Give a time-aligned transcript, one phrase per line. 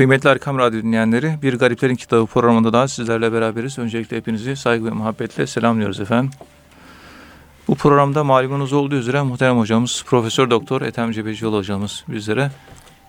[0.00, 3.78] Kıymetli Erkam Radyo dinleyenleri, Bir Gariplerin Kitabı programında daha sizlerle beraberiz.
[3.78, 6.30] Öncelikle hepinizi saygı ve muhabbetle selamlıyoruz efendim.
[7.68, 12.50] Bu programda malumunuz olduğu üzere muhterem hocamız Profesör Doktor Ethem Cebecioğlu hocamız bizlere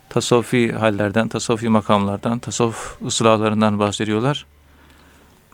[0.10, 4.46] tasavvufi hallerden, tasavvufi makamlardan, tasavvuf ıslahlarından bahsediyorlar.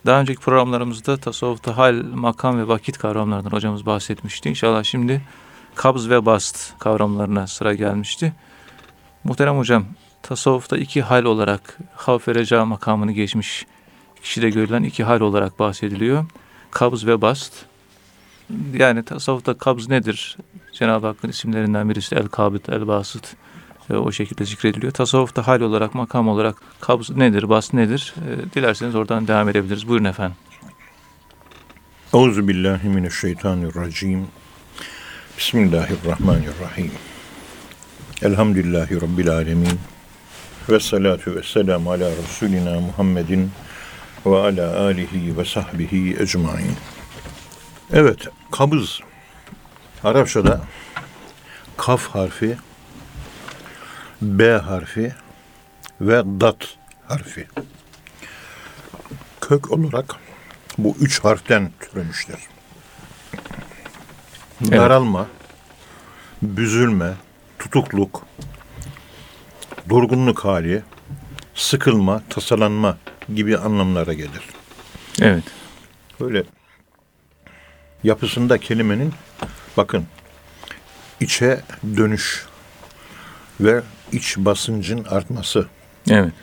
[0.05, 4.49] Daha önceki programlarımızda tasavvufta hal, makam ve vakit kavramlarından hocamız bahsetmişti.
[4.49, 5.21] İnşallah şimdi
[5.75, 8.33] kabz ve bast kavramlarına sıra gelmişti.
[9.23, 9.85] Muhterem hocam,
[10.27, 13.65] tasavvufta iki hal olarak havf ve reca makamını geçmiş
[14.23, 16.25] kişide görülen iki hal olarak bahsediliyor.
[16.71, 17.53] Kabz ve bast.
[18.73, 20.37] Yani tasavvufta kabz nedir?
[20.73, 23.35] Cenab-ı Hakk'ın isimlerinden birisi el-kabit, el-basit
[23.89, 24.93] e, o şekilde zikrediliyor.
[24.93, 28.13] Tasavvufta hal olarak, makam olarak kabz nedir, bast nedir?
[28.17, 29.87] E, dilerseniz oradan devam edebiliriz.
[29.87, 30.37] Buyurun efendim.
[32.13, 34.27] Euzu billahi mineşşeytanirracim.
[35.37, 36.91] Bismillahirrahmanirrahim.
[38.21, 39.79] Elhamdülillahi rabbil alamin.
[40.69, 43.51] Ve salatu ve selamu ala Resulina Muhammedin
[44.25, 46.75] ve ala alihi ve sahbihi ecmain.
[47.93, 48.99] Evet, kabız.
[50.03, 50.61] Arapçada
[51.77, 52.57] kaf harfi,
[54.21, 55.13] B harfi
[56.01, 57.47] ve dat harfi.
[59.41, 60.15] Kök olarak
[60.77, 62.39] bu üç harften türemiştir.
[64.61, 64.71] Evet.
[64.71, 65.27] Daralma,
[66.41, 67.13] büzülme,
[67.59, 68.25] tutukluk,
[69.89, 70.83] durgunluk hali,
[71.55, 72.97] sıkılma, tasalanma
[73.35, 74.41] gibi anlamlara gelir.
[75.21, 75.43] Evet.
[76.19, 76.43] Böyle
[78.03, 79.13] yapısında kelimenin
[79.77, 80.05] bakın
[81.19, 81.61] içe
[81.97, 82.45] dönüş
[83.59, 85.67] ve iç basıncın artması.
[86.09, 86.33] Evet.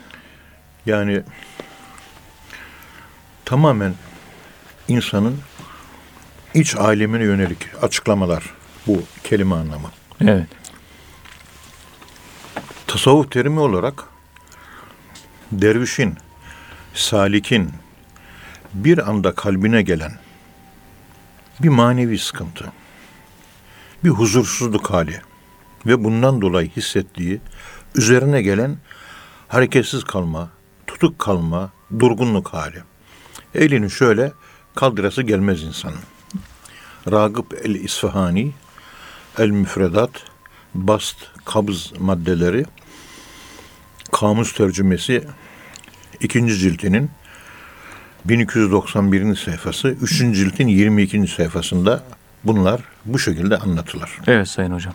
[0.85, 1.23] Yani
[3.45, 3.93] tamamen
[4.87, 5.39] insanın
[6.53, 8.43] iç alemine yönelik açıklamalar
[8.87, 9.91] bu kelime anlamı.
[10.21, 10.47] Evet.
[12.95, 14.03] Tasavvuf terimi olarak
[15.51, 16.15] dervişin,
[16.93, 17.71] salikin
[18.73, 20.11] bir anda kalbine gelen
[21.59, 22.71] bir manevi sıkıntı,
[24.03, 25.21] bir huzursuzluk hali
[25.85, 27.41] ve bundan dolayı hissettiği
[27.95, 28.77] üzerine gelen
[29.47, 30.49] hareketsiz kalma,
[30.87, 32.83] tutuk kalma, durgunluk hali.
[33.55, 34.31] Elini şöyle
[34.75, 36.01] kaldırası gelmez insanın.
[37.11, 38.51] Ragıp el-İsfahani,
[39.37, 40.11] el-Müfredat,
[40.73, 42.65] bast, kabz maddeleri,
[44.19, 45.23] kamus tercümesi
[46.19, 47.09] ikinci ciltinin
[48.25, 49.35] 1291.
[49.35, 51.27] sayfası, üçüncü ciltin 22.
[51.27, 52.03] sayfasında
[52.43, 54.09] bunlar bu şekilde anlatılır.
[54.27, 54.93] Evet Sayın Hocam.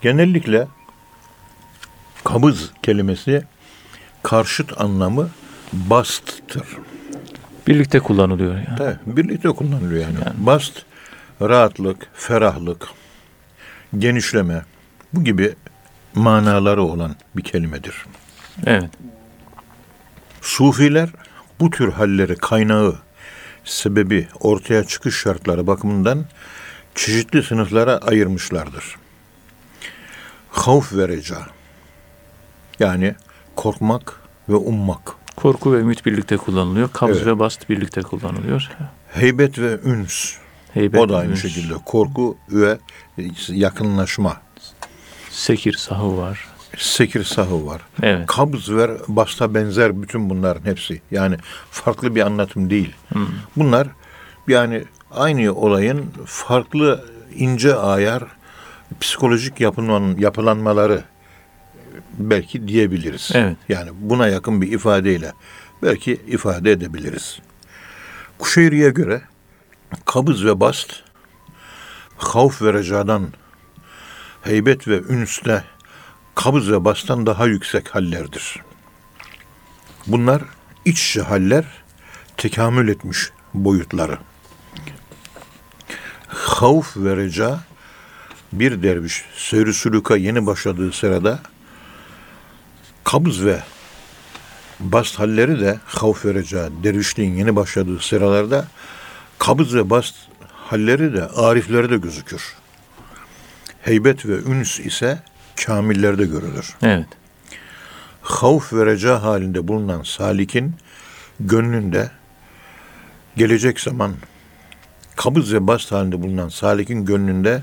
[0.00, 0.66] Genellikle
[2.24, 3.44] kabız kelimesi
[4.22, 5.28] karşıt anlamı
[5.72, 6.66] basttır.
[7.66, 8.78] Birlikte kullanılıyor yani.
[8.78, 10.18] Tabii, birlikte kullanılıyor yani.
[10.36, 10.82] Bast,
[11.40, 12.88] rahatlık, ferahlık,
[13.98, 14.64] genişleme
[15.12, 15.54] bu gibi
[16.14, 18.04] manaları olan bir kelimedir.
[18.66, 18.90] Evet.
[20.40, 21.08] Sufiler
[21.60, 22.98] bu tür halleri kaynağı,
[23.64, 26.24] sebebi, ortaya çıkış şartları bakımından
[26.94, 28.96] çeşitli sınıflara ayırmışlardır.
[30.50, 31.38] Havf ve reca.
[32.78, 33.14] Yani
[33.56, 35.14] korkmak ve ummak.
[35.36, 36.88] Korku ve ümit birlikte kullanılıyor.
[36.92, 37.26] Kabz Evet.
[37.26, 38.70] ve bast birlikte kullanılıyor.
[39.08, 40.36] Heybet ve üns.
[40.74, 41.74] Heybet, o da aynı üns, şekilde.
[41.84, 42.78] Korku ve
[43.48, 44.36] yakınlaşma.
[45.34, 46.46] Sekir, sahu var.
[46.78, 47.82] Sekir sahı var.
[48.02, 48.26] Evet.
[48.26, 51.02] Kabz ve basta benzer bütün bunların hepsi.
[51.10, 51.36] Yani
[51.70, 52.94] farklı bir anlatım değil.
[53.56, 53.88] Bunlar
[54.48, 58.22] yani aynı olayın farklı ince ayar
[59.00, 61.04] psikolojik yapılan, yapılanmaları
[62.18, 63.30] belki diyebiliriz.
[63.34, 63.56] Evet.
[63.68, 65.32] Yani buna yakın bir ifadeyle
[65.82, 67.38] belki ifade edebiliriz.
[68.38, 69.22] Kuşeyri'ye göre
[70.04, 70.92] kabız ve bast
[72.16, 73.28] havf ve recadan
[74.44, 75.64] heybet ve ünste
[76.34, 78.60] kabız ve bastan daha yüksek hallerdir.
[80.06, 80.42] Bunlar
[80.84, 81.64] iç haller
[82.36, 84.18] tekamül etmiş boyutları.
[86.28, 87.60] Havf ve reca
[88.52, 91.40] bir derviş seyr-i sülûka yeni başladığı sırada
[93.04, 93.62] kabız ve
[94.80, 98.68] bast halleri de havf ve reca dervişliğin yeni başladığı sıralarda
[99.38, 100.14] kabız ve bast
[100.52, 102.54] halleri de ariflerde gözükür.
[103.84, 105.18] Heybet ve üns ise
[105.66, 106.74] kamillerde görülür.
[106.82, 107.06] Evet.
[108.22, 110.74] Havf ve reca halinde bulunan salikin
[111.40, 112.10] gönlünde
[113.36, 114.12] gelecek zaman
[115.16, 117.62] kabız ve bast halinde bulunan salikin gönlünde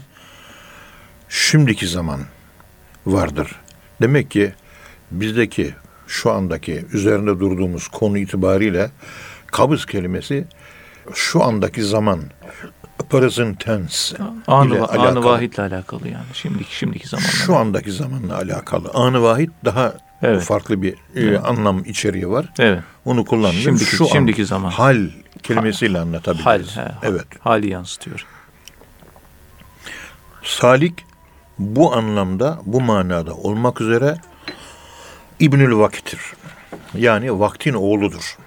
[1.30, 2.22] şimdiki zaman
[3.06, 3.60] vardır.
[4.02, 4.54] Demek ki
[5.12, 5.76] bizdeki
[6.08, 8.92] şu andaki üzerinde durduğumuz konu itibariyle
[9.48, 10.46] kabız kelimesi
[11.14, 12.22] şu andaki zaman
[13.02, 14.18] present tense
[14.48, 16.26] Anı, anı vahitle alakalı yani.
[16.34, 17.30] Şimdiki şimdiki zamanla.
[17.30, 18.92] Şu andaki zamanla alakalı.
[18.94, 19.94] Anı vahid daha
[20.24, 20.44] Evet.
[20.44, 22.50] Farklı bir e, anlam içeriği var.
[22.60, 22.84] Evet.
[23.06, 23.60] Onu kullandım.
[23.60, 24.70] Şimdiki- Şu an şimdiki zaman.
[24.70, 25.10] Hal
[25.44, 26.46] kelimesiyle anlatabiliriz.
[26.78, 26.86] Hal.
[26.86, 27.26] he, Evet.
[27.40, 28.26] Hali yansıtıyor.
[30.44, 31.06] Salik
[31.60, 34.16] bu anlamda, bu manada olmak üzere
[35.40, 36.20] İbnül Vakit'tir.
[36.98, 38.38] Yani vaktin oğludur.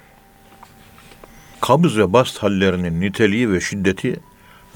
[1.61, 4.19] Kabız ve bast hallerinin niteliği ve şiddeti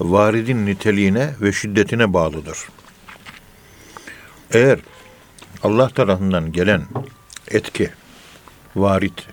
[0.00, 2.58] varidin niteliğine ve şiddetine bağlıdır.
[4.50, 4.78] Eğer
[5.62, 6.82] Allah tarafından gelen
[7.48, 7.90] etki,
[8.76, 9.26] varit,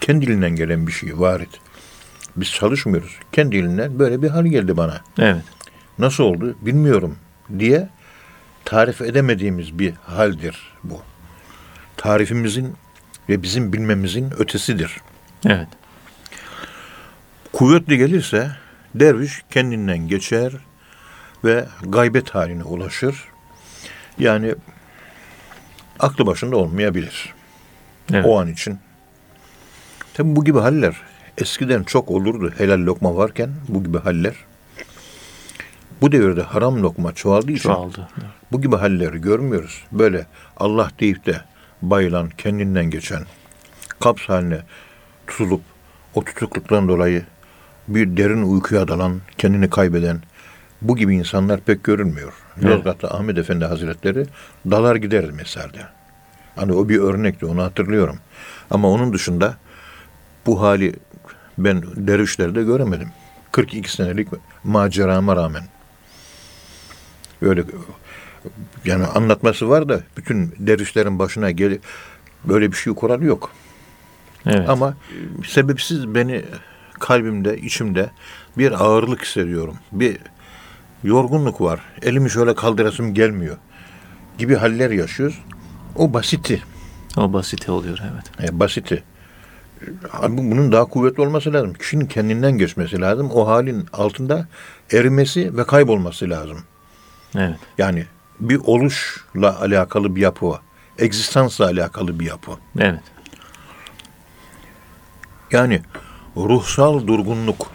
[0.00, 1.60] kendiliğinden gelen bir şey, varit.
[2.36, 3.18] Biz çalışmıyoruz.
[3.32, 5.44] Kendiliğinden böyle bir hal geldi bana Evet.
[5.98, 7.16] nasıl oldu bilmiyorum
[7.58, 7.88] diye
[8.64, 11.02] tarif edemediğimiz bir haldir bu.
[11.96, 12.74] Tarifimizin
[13.28, 14.96] ve bizim bilmemizin ötesidir.
[15.46, 15.68] Evet.
[17.52, 18.50] Kuvvetli gelirse
[18.94, 20.52] derviş kendinden geçer
[21.44, 23.24] ve gaybet haline ulaşır.
[24.18, 24.54] Yani
[26.00, 27.34] aklı başında olmayabilir.
[28.12, 28.26] Evet.
[28.28, 28.78] O an için.
[30.14, 30.96] Tabi bu gibi haller
[31.38, 32.52] eskiden çok olurdu.
[32.58, 34.34] Helal lokma varken bu gibi haller.
[36.00, 38.08] Bu devirde haram lokma çoğaldığı için Çoğaldı.
[38.52, 39.84] bu gibi halleri görmüyoruz.
[39.92, 41.40] Böyle Allah deyip de
[41.82, 43.22] bayılan, kendinden geçen,
[44.00, 44.58] kaps haline
[45.26, 45.60] tutulup
[46.14, 47.24] o tutukluktan dolayı
[47.88, 50.20] bir derin uykuya dalan, kendini kaybeden
[50.82, 52.32] bu gibi insanlar pek görülmüyor.
[52.56, 52.70] Evet.
[52.70, 54.26] Yozgat'ta Ahmet Efendi Hazretleri
[54.70, 55.78] dalar giderdi meselde.
[56.56, 58.18] Hani o bir örnekti onu hatırlıyorum.
[58.70, 59.56] Ama onun dışında
[60.46, 60.94] bu hali
[61.58, 63.08] ben dervişlerde göremedim.
[63.52, 64.28] 42 senelik
[64.64, 65.62] macerama rağmen.
[67.42, 67.64] Öyle
[68.84, 71.82] yani anlatması var da bütün dervişlerin başına gelip
[72.44, 73.50] böyle bir şey kural yok.
[74.46, 74.68] Evet.
[74.68, 74.96] Ama
[75.46, 76.44] sebepsiz beni
[77.00, 78.10] kalbimde, içimde
[78.58, 79.76] bir ağırlık hissediyorum.
[79.92, 80.18] Bir
[81.04, 81.80] yorgunluk var.
[82.02, 83.56] Elimi şöyle kaldırasım gelmiyor
[84.38, 85.38] gibi haller yaşıyoruz.
[85.96, 86.62] O basiti.
[87.16, 88.50] O basite oluyor evet.
[88.50, 89.02] E, basiti.
[90.10, 91.74] Halbuki Bunun daha kuvvetli olması lazım.
[91.74, 93.30] Kişinin kendinden geçmesi lazım.
[93.30, 94.48] O halin altında
[94.92, 96.58] erimesi ve kaybolması lazım.
[97.36, 97.58] Evet.
[97.78, 98.06] Yani
[98.40, 100.60] bir oluşla alakalı bir yapı var.
[100.98, 102.52] Egzistansla alakalı bir yapı.
[102.78, 103.00] Evet.
[105.50, 105.82] Yani
[106.36, 107.70] ruhsal durgunluk.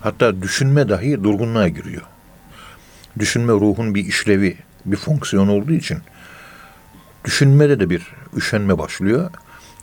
[0.00, 2.02] Hatta düşünme dahi durgunluğa giriyor.
[3.18, 5.98] Düşünme ruhun bir işlevi, bir fonksiyon olduğu için
[7.24, 8.06] düşünmede de bir
[8.36, 9.30] üşenme başlıyor.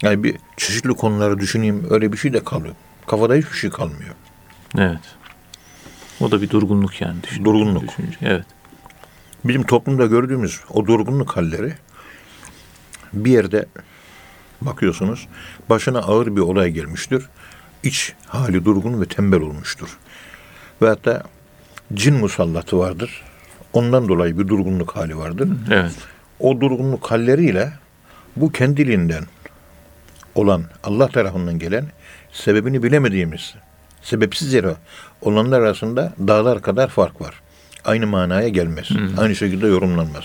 [0.01, 2.75] Yani bir çeşitli konuları düşüneyim öyle bir şey de kalıyor.
[3.07, 4.15] Kafada hiçbir şey kalmıyor.
[4.77, 4.99] Evet.
[6.19, 7.23] O da bir durgunluk yani.
[7.23, 7.83] Düşün, Durgunluk.
[7.83, 8.17] Düşünce.
[8.21, 8.45] Evet.
[9.45, 11.73] Bizim toplumda gördüğümüz o durgunluk halleri
[13.13, 13.65] bir yerde
[14.61, 15.27] bakıyorsunuz
[15.69, 17.25] başına ağır bir olay gelmiştir.
[17.83, 19.97] İç hali durgun ve tembel olmuştur.
[20.81, 21.23] Ve hatta
[21.93, 23.23] cin musallatı vardır.
[23.73, 25.49] Ondan dolayı bir durgunluk hali vardır.
[25.71, 25.91] Evet.
[26.39, 27.73] O durgunluk halleriyle
[28.35, 29.23] bu kendiliğinden
[30.35, 31.85] olan Allah tarafından gelen
[32.31, 33.55] sebebini bilemediğimiz
[34.01, 34.75] sebepsiz yere
[35.21, 37.41] olanlar arasında dağlar kadar fark var.
[37.85, 38.89] Aynı manaya gelmez.
[39.17, 40.23] Aynı şekilde yorumlanmaz.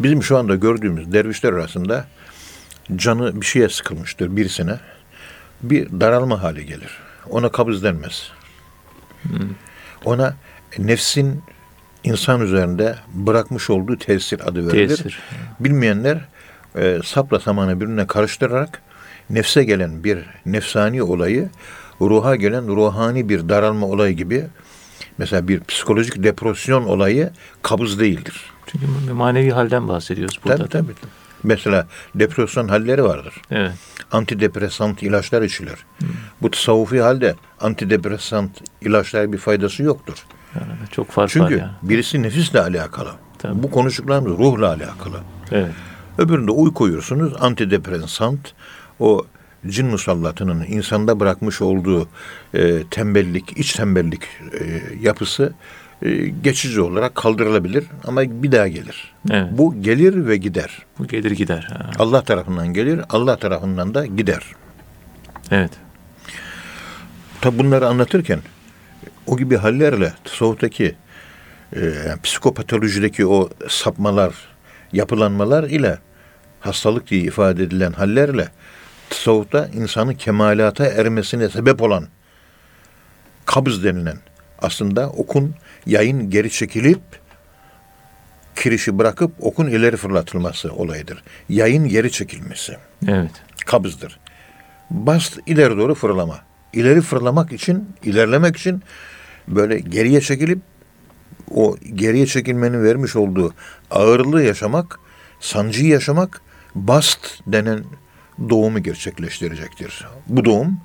[0.00, 2.04] Bizim şu anda gördüğümüz dervişler arasında
[2.96, 4.78] canı bir şeye sıkılmıştır birisine.
[5.62, 6.98] Bir daralma hali gelir.
[7.30, 8.30] Ona kabız denmez.
[10.04, 10.34] Ona
[10.78, 11.42] nefsin
[12.04, 14.96] insan üzerinde bırakmış olduğu tesir adı verilir.
[14.96, 15.18] Tesir.
[15.60, 16.18] Bilmeyenler
[16.76, 18.82] e, sapla samanı birbirine karıştırarak
[19.30, 21.48] nefse gelen bir nefsani olayı
[22.00, 24.46] ruha gelen ruhani bir daralma olayı gibi
[25.18, 27.30] mesela bir psikolojik depresyon olayı
[27.62, 28.40] kabız değildir.
[28.66, 30.56] Çünkü manevi halden bahsediyoruz burada.
[30.56, 30.92] Tabii tabii.
[31.44, 33.34] Mesela depresyon halleri vardır.
[33.50, 33.72] Evet.
[34.12, 35.86] Antidepresan ilaçlar içilir.
[36.42, 40.26] Bu tasavvufi halde antidepresan ilaçlar bir faydası yoktur.
[40.54, 41.70] Yani çok fark var Çünkü yani.
[41.82, 43.10] birisi nefisle alakalı.
[43.38, 43.62] Tabii.
[43.62, 45.20] Bu konuştuklarımız ruhla alakalı.
[45.52, 45.70] Evet.
[46.18, 47.32] Öbüründe uyku uyursunuz.
[47.40, 48.38] Antidepresan
[48.98, 49.26] o
[49.66, 52.08] cin musallatının insanda bırakmış olduğu
[52.54, 54.22] e, tembellik, iç tembellik
[54.60, 55.54] e, yapısı
[56.42, 59.14] geçici olarak kaldırılabilir ama bir daha gelir.
[59.30, 59.48] Evet.
[59.52, 60.78] Bu gelir ve gider.
[60.98, 61.62] Bu gelir gider.
[61.62, 61.90] Ha.
[61.98, 64.42] Allah tarafından gelir, Allah tarafından da gider.
[65.50, 65.70] Evet.
[67.40, 68.40] Tabi bunları anlatırken
[69.26, 70.94] o gibi hallerle tasavvuftaki
[71.76, 74.34] e, psikopatolojideki o sapmalar,
[74.92, 75.98] yapılanmalar ile
[76.60, 78.48] hastalık diye ifade edilen hallerle
[79.10, 82.08] tasavvufta insanın kemalata ermesine sebep olan
[83.46, 84.18] kabız denilen
[84.62, 85.54] aslında okun
[85.86, 87.00] yayın geri çekilip
[88.56, 91.22] kirişi bırakıp okun ileri fırlatılması olayıdır.
[91.48, 92.76] Yayın geri çekilmesi
[93.08, 93.30] Evet.
[93.66, 94.20] kabızdır.
[94.90, 96.40] Bast ileri doğru fırlama.
[96.72, 98.82] İleri fırlamak için, ilerlemek için
[99.48, 100.58] böyle geriye çekilip
[101.54, 103.54] o geriye çekilmenin vermiş olduğu
[103.90, 104.98] ağırlığı yaşamak,
[105.40, 106.40] sancıyı yaşamak
[106.74, 107.84] bast denen
[108.50, 110.06] doğumu gerçekleştirecektir.
[110.26, 110.78] Bu doğum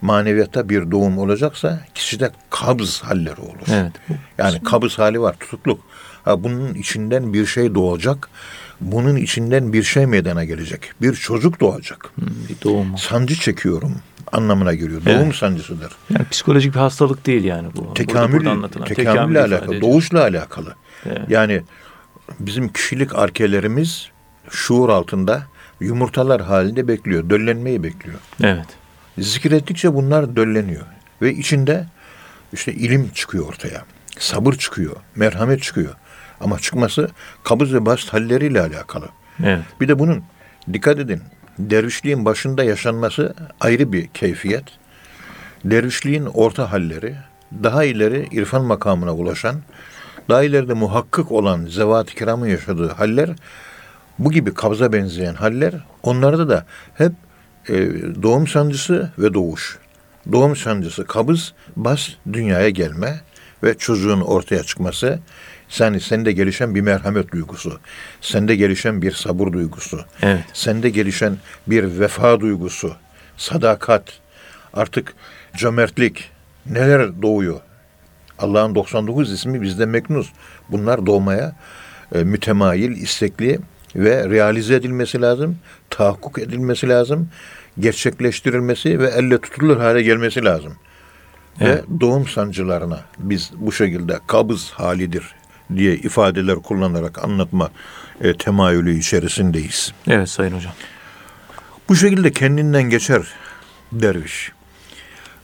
[0.00, 3.66] maneviyatta bir doğum olacaksa kişide kabz halleri olur.
[3.72, 3.92] Evet.
[4.38, 5.80] Yani kabız hali var, tutukluk.
[6.24, 8.28] Ha, bunun içinden bir şey doğacak.
[8.80, 10.92] Bunun içinden bir şey meydana gelecek.
[11.02, 12.10] Bir çocuk doğacak.
[12.14, 12.98] Hmm, Bir doğum.
[12.98, 13.94] Sancı çekiyorum
[14.32, 15.02] anlamına geliyor.
[15.06, 15.20] Evet.
[15.20, 15.92] Doğum sancısıdır.
[16.10, 17.94] Yani psikolojik bir hastalık değil yani bu.
[17.94, 20.74] Tekamül, burada tekamülle alakalı, doğuşla alakalı.
[21.06, 21.20] Evet.
[21.28, 21.62] Yani
[22.40, 24.08] bizim kişilik arkelerimiz
[24.50, 25.42] şuur altında
[25.80, 27.30] yumurtalar halinde bekliyor.
[27.30, 28.18] Döllenmeyi bekliyor.
[28.42, 28.66] Evet.
[29.18, 30.84] Zikrettikçe bunlar dölleniyor.
[31.22, 31.86] Ve içinde
[32.54, 33.84] işte ilim çıkıyor ortaya.
[34.18, 34.96] Sabır çıkıyor.
[35.16, 35.94] Merhamet çıkıyor.
[36.40, 37.08] Ama çıkması
[37.44, 39.08] kabız ve bast halleriyle alakalı.
[39.44, 39.62] Evet.
[39.80, 40.24] Bir de bunun
[40.72, 41.22] dikkat edin.
[41.58, 44.64] Dervişliğin başında yaşanması ayrı bir keyfiyet.
[45.64, 47.16] Dervişliğin orta halleri,
[47.62, 49.56] daha ileri irfan makamına ulaşan,
[50.28, 53.30] daha ileride muhakkak olan zevat-ı kiramın yaşadığı haller,
[54.18, 57.12] bu gibi kabza benzeyen haller, onlarda da hep
[57.68, 57.74] e,
[58.22, 59.78] doğum sancısı ve doğuş.
[60.32, 63.20] Doğum sancısı, kabız, bas, dünyaya gelme
[63.62, 65.18] ve çocuğun ortaya çıkması,
[65.78, 67.80] yani sende gelişen bir merhamet duygusu,
[68.20, 70.44] sende gelişen bir sabır duygusu, Evet.
[70.52, 72.96] sende gelişen bir vefa duygusu,
[73.36, 74.02] sadakat,
[74.74, 75.14] artık
[75.56, 76.30] cömertlik,
[76.66, 77.60] neler doğuyor?
[78.38, 80.32] Allah'ın 99 ismi bizde meknuz.
[80.70, 81.56] Bunlar doğmaya
[82.14, 83.58] e, mütemayil, istekli
[83.96, 85.58] ve realize edilmesi lazım,
[85.90, 87.28] tahakkuk edilmesi lazım,
[87.78, 90.76] gerçekleştirilmesi ve elle tutulur hale gelmesi lazım.
[91.60, 91.84] Evet.
[91.90, 95.34] Ve doğum sancılarına biz bu şekilde kabız halidir
[95.76, 97.70] diye ifadeler kullanarak anlatma
[98.20, 99.92] e, temayülü içerisindeyiz.
[100.08, 100.72] Evet Sayın Hocam.
[101.88, 103.22] Bu şekilde kendinden geçer
[103.92, 104.52] derviş.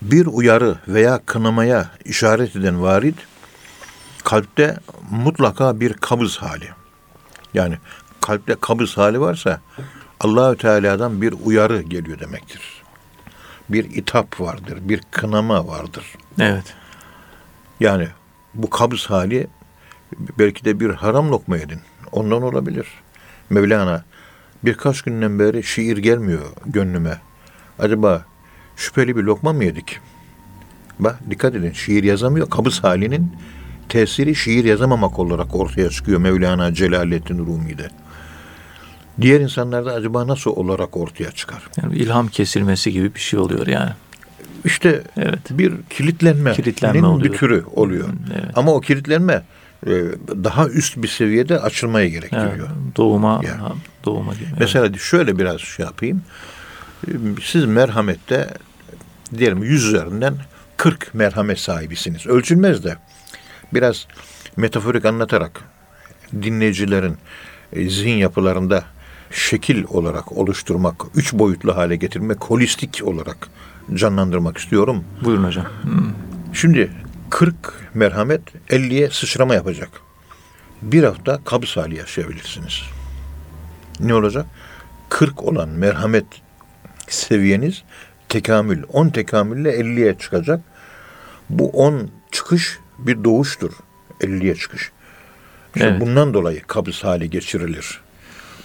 [0.03, 3.15] Bir uyarı veya kınamaya işaret eden varid,
[4.25, 4.77] kalpte
[5.11, 6.69] mutlaka bir kabız hali.
[7.55, 7.79] Yani
[8.21, 9.61] kalpte kabız hali varsa
[10.21, 12.83] Allahü Teala'dan bir uyarı geliyor demektir.
[13.69, 16.05] Bir itap vardır, bir kınama vardır.
[16.41, 16.75] Evet.
[17.81, 18.09] Yani
[18.55, 19.47] bu kabız hali
[20.39, 21.81] belki de bir haram lokma yedin.
[22.13, 22.87] Ondan olabilir.
[23.51, 24.05] Mevlana
[24.65, 27.21] birkaç günden beri şiir gelmiyor gönlüme.
[27.79, 28.25] Acaba
[28.77, 30.01] şüpheli bir lokma mı yedik?
[30.99, 32.51] Bak dikkat edin şiir yazamıyor.
[32.51, 33.33] Kabız halinin
[33.89, 37.91] tesiri şiir yazamamak olarak ortaya çıkıyor Mevlana Celaleddin Rumi'de.
[39.21, 41.63] Diğer insanlarda acaba nasıl olarak ortaya çıkar?
[41.83, 43.91] Yani ilham kesilmesi gibi bir şey oluyor yani.
[44.65, 45.39] İşte Evet.
[45.51, 47.33] bir kilitlenme, Kilitlenme oluyor.
[47.33, 48.09] bir türü oluyor.
[48.35, 48.45] Evet.
[48.55, 49.43] Ama o kilitlenme
[49.87, 49.91] e,
[50.45, 52.31] daha üst bir seviyede açılmayı Evet.
[52.31, 52.69] gerektiriyor.
[52.97, 53.61] Doğuma, Ya.
[53.63, 53.73] ha,
[54.05, 54.45] doğuma gibi.
[54.49, 54.57] Evet.
[54.61, 56.23] Mesela şöyle biraz şey yapayım.
[57.09, 57.11] E,
[57.43, 58.49] Siz merhamette
[59.39, 60.35] diyelim 100 üzerinden
[60.77, 62.27] 40 merhamet sahibisiniz.
[62.27, 62.97] Ölçülmez de
[63.75, 64.07] biraz
[64.57, 65.61] metaforik anlatarak
[66.43, 67.17] dinleyicilerin
[67.73, 68.85] e, zihin yapılarında
[69.31, 73.49] şekil olarak oluşturmak, üç boyutlu hale getirmek, holistik olarak
[73.95, 75.05] canlandırmak istiyorum.
[75.25, 75.67] Buyurun hocam.
[76.53, 76.91] Şimdi
[77.31, 77.55] 40
[77.95, 79.91] merhamet 50'ye sıçrama yapacak.
[80.83, 82.83] Bir hafta kabız hali yaşayabilirsiniz.
[84.01, 84.47] Ne olacak?
[85.09, 86.25] 40 olan merhamet
[87.09, 87.83] seviyeniz
[88.29, 88.83] tekamül.
[88.93, 90.61] 10 tekamülle 50'ye çıkacak.
[91.51, 93.73] Bu 10 çıkış bir doğuştur.
[94.21, 94.91] 50'ye çıkış.
[95.77, 96.01] İşte Evet.
[96.01, 98.01] bundan dolayı kabız hali geçirilir.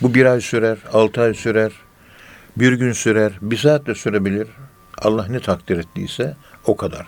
[0.02, 1.72] Bu bir ay sürer, altı ay sürer,
[2.58, 4.48] bir gün sürer, bir saat de sürebilir.
[4.98, 6.36] Allah ne takdir ettiyse
[6.66, 7.08] o kadar.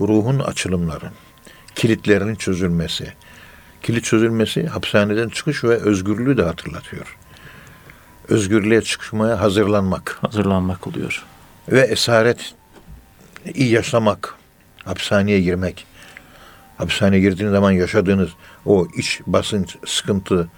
[0.00, 1.10] Ruhun açılımları,
[1.74, 3.12] kilitlerinin çözülmesi,
[3.82, 7.16] kilit çözülmesi hapishaneden çıkış ve özgürlüğü de hatırlatıyor.
[8.28, 11.24] Özgürlüğe çıkmaya hazırlanmak Hazırlanmak oluyor.
[11.68, 12.54] ve esaret
[13.54, 14.34] iyi yaşamak,
[14.84, 15.86] hapishaneye girmek.
[16.76, 18.30] Hapishaneye girdiğiniz zaman yaşadığınız
[18.66, 20.48] o iç basınç, sıkıntı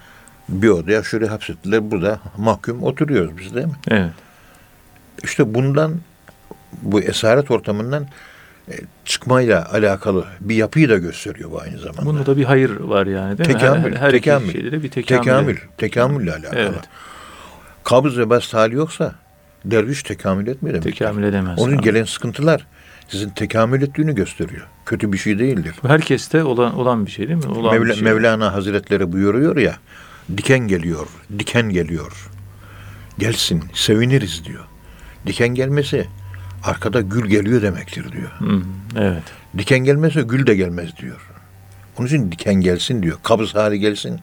[0.50, 1.90] bir odaya şöyle hapsettiler.
[1.90, 3.75] Burada mahkum oturuyoruz biz değil mi?
[3.88, 4.11] Evet.
[5.25, 5.95] İşte bundan
[6.83, 8.07] bu esaret ortamından
[8.69, 12.07] e, çıkmayla alakalı bir yapıyı da gösteriyor bu aynı zamanda.
[12.07, 13.97] Bunda da bir hayır var yani değil tekamül, mi?
[13.97, 15.25] Her, her tekamül, iki bir tekamül.
[15.25, 16.61] tekamül, tekamülle alakalı.
[16.61, 16.88] Evet.
[17.85, 19.14] Kabız ve bast hali yoksa
[19.64, 20.99] derviş tekamül etmiyor demek.
[20.99, 21.59] Tekamül edemez.
[21.59, 21.85] Onun Tamam.
[21.85, 22.66] gelen sıkıntılar
[23.09, 24.66] sizin tekamül ettiğini gösteriyor.
[24.87, 25.75] Kötü bir şey değildir.
[25.87, 27.52] Herkeste olan olan bir şey değil mi?
[27.52, 28.02] Olan Mevla- şey.
[28.02, 29.76] Mevlana Hazretleri buyuruyor ya,
[30.37, 31.08] diken geliyor,
[31.38, 32.30] diken geliyor.
[33.18, 34.64] Gelsin, seviniriz diyor.
[35.26, 36.06] Diken gelmesi
[36.64, 38.30] arkada gül geliyor demektir diyor.
[38.38, 38.62] Hı,
[38.96, 39.22] evet.
[39.58, 41.30] Diken gelmezse gül de gelmez diyor.
[41.99, 43.18] Onun için diken gelsin diyor.
[43.22, 44.20] Kabız hali gelsin.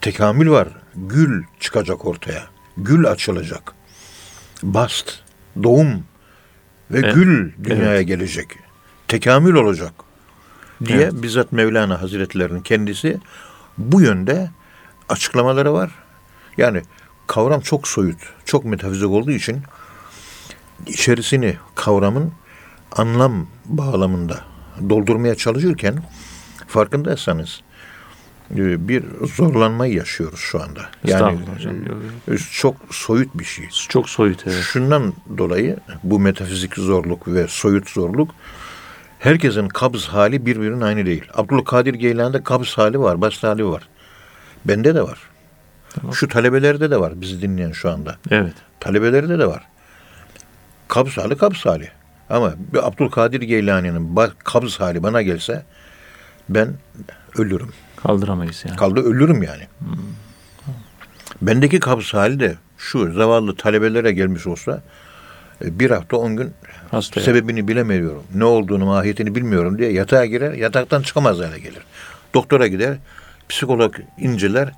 [0.00, 0.68] Tekamül var.
[0.96, 2.42] Gül çıkacak ortaya.
[2.76, 3.72] Gül açılacak.
[4.62, 5.20] Bast,
[5.62, 6.04] doğum
[6.90, 7.14] ve Evet.
[7.14, 8.48] gül dünyaya gelecek.
[9.08, 9.92] Tekamül olacak
[10.84, 11.12] diye Evet.
[11.22, 13.18] bizzat Mevlana Hazretlerinin kendisi
[13.78, 14.50] bu yönde
[15.08, 15.90] açıklamaları var.
[16.56, 16.82] Yani
[17.26, 19.62] kavram çok soyut, çok metafizik olduğu için
[20.86, 22.32] içerisini kavramın
[22.92, 24.40] anlam bağlamında
[24.90, 26.02] doldurmaya çalışırken
[26.66, 27.60] farkındaysanız
[28.50, 29.04] e, bir
[29.36, 30.80] zorlanmayı yaşıyoruz şu anda.
[31.04, 31.38] Yani
[32.28, 33.68] e, çok soyut bir şey.
[33.88, 34.62] Çok soyut evet.
[34.62, 38.30] Şundan dolayı bu metafizik zorluk ve soyut zorluk
[39.18, 41.24] herkesin kabz hali birbirinin aynı değil.
[41.34, 43.88] Abdülkadir Geylani'de kabz hali var, bast hali var.
[44.64, 45.18] Bende de var.
[45.90, 46.14] Tamam.
[46.14, 48.16] Şu talebelerde de var bizi dinleyen şu anda.
[48.30, 48.54] Evet.
[48.80, 49.62] Talebelerde de var.
[50.88, 51.90] Kabz hali kabz hali.
[52.30, 55.64] Ama bir Abdülkadir Geylani'nin kabz hali bana gelse
[56.48, 56.74] ben
[57.38, 57.70] ölürüm.
[57.96, 58.76] Kaldıramayız yani.
[58.76, 59.62] Kaldı ölürüm yani.
[61.42, 64.82] Bendeki kabz hali de şu zavallı talebelere gelmiş olsa
[65.64, 66.52] e, bir hafta on gün
[66.90, 68.22] Hasta sebebini bilemiyorum.
[68.34, 71.82] Ne olduğunu, mahiyetini bilmiyorum diye yatağa girer, yataktan çıkamaz hale gelir.
[72.34, 72.96] Doktora gider,
[73.48, 74.72] psikolog inceler,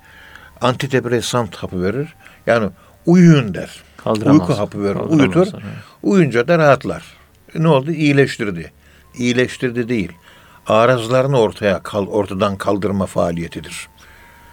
[0.60, 2.14] antidepresan hapı verir.
[2.46, 2.68] Yani
[3.06, 3.82] uyuyun der.
[3.96, 4.40] Kaldıramaz.
[4.40, 5.46] Uyku hapı verir, uyutur.
[5.52, 5.62] evet.
[6.02, 7.02] Uyuyunca da rahatlar.
[7.54, 7.90] E ne oldu?
[7.90, 8.72] İyileştirdi.
[9.14, 10.12] İyileştirdi değil.
[10.66, 13.88] Arazlarını ortaya kal, ortadan kaldırma faaliyetidir.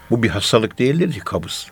[0.09, 1.67] Bu bir hastalık değildir ki kabız.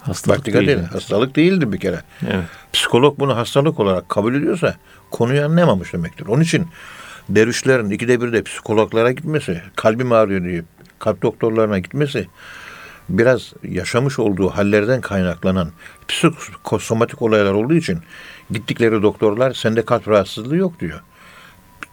[0.00, 0.78] Hastalık Bak değil.
[0.78, 2.00] Hastalık değildir bir kere.
[2.22, 2.44] Evet.
[2.72, 4.74] Psikolog bunu hastalık olarak kabul ediyorsa
[5.10, 6.26] konuyu anlayamamış demektir.
[6.26, 6.66] Onun için
[7.28, 10.62] dervişlerin ikide bir de psikologlara gitmesi, kalbim ağrıyor diye
[10.98, 12.26] kalp doktorlarına gitmesi
[13.08, 15.70] biraz yaşamış olduğu hallerden kaynaklanan
[16.08, 17.98] psikosomatik olaylar olduğu için
[18.50, 21.00] gittikleri doktorlar sende kalp rahatsızlığı yok diyor.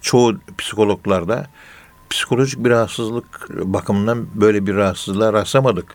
[0.02, 1.48] Çoğu psikologlarda
[2.10, 5.86] psikolojik bir rahatsızlık bakımından böyle bir rahatsızlığa rastlamadık.